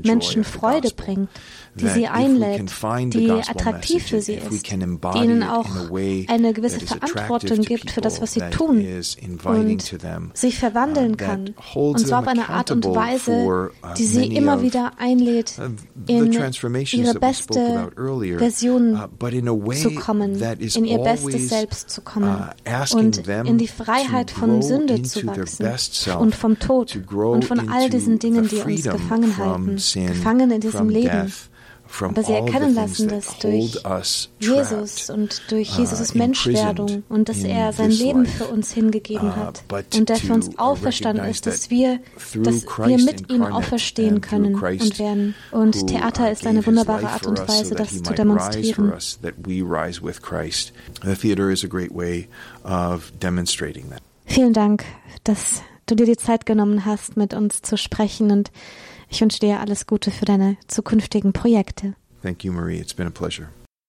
[0.04, 1.28] Menschen Freude bringt,
[1.74, 2.70] die sie einlädt,
[3.14, 5.90] die attraktiv für sie ist, die ihnen auch
[6.28, 8.86] eine gewisse Verantwortung gibt für das, was sie tun
[9.44, 9.94] und
[10.34, 11.54] sich verwandeln kann.
[11.74, 15.54] Und zwar auf eine Art und Weise, die sie immer wieder einlädt,
[16.06, 17.90] in ihre beste
[18.38, 19.00] Version
[19.74, 22.50] zu kommen, in ihr bestes Selbst zu kommen
[22.92, 27.88] und in die Freiheit von Sünde zu zu wachsen und vom Tod und von all
[27.90, 31.32] diesen Dingen, die uns gefangen halten, gefangen in diesem Leben.
[32.00, 33.78] Aber sie erkennen lassen, dass durch
[34.38, 39.36] Jesus und durch uh, Jesus' Menschwerdung und dass er sein Leben für uns hingegeben uh,
[39.36, 39.62] hat
[39.94, 42.00] und der für uns auferstanden ist, dass wir,
[42.42, 45.34] dass wir mit ihm auferstehen können und werden.
[45.50, 48.92] Und Theater ist eine wunderbare Art und Weise, das zu demonstrieren.
[51.04, 52.28] The theater is a great way
[52.64, 54.00] of demonstrating that.
[54.26, 54.84] Vielen Dank,
[55.24, 58.50] dass du dir die Zeit genommen hast, mit uns zu sprechen und
[59.12, 61.94] ich wünsche dir alles Gute für deine zukünftigen Projekte.
[62.22, 62.78] Thank you, Marie.
[62.78, 63.48] It's been a pleasure.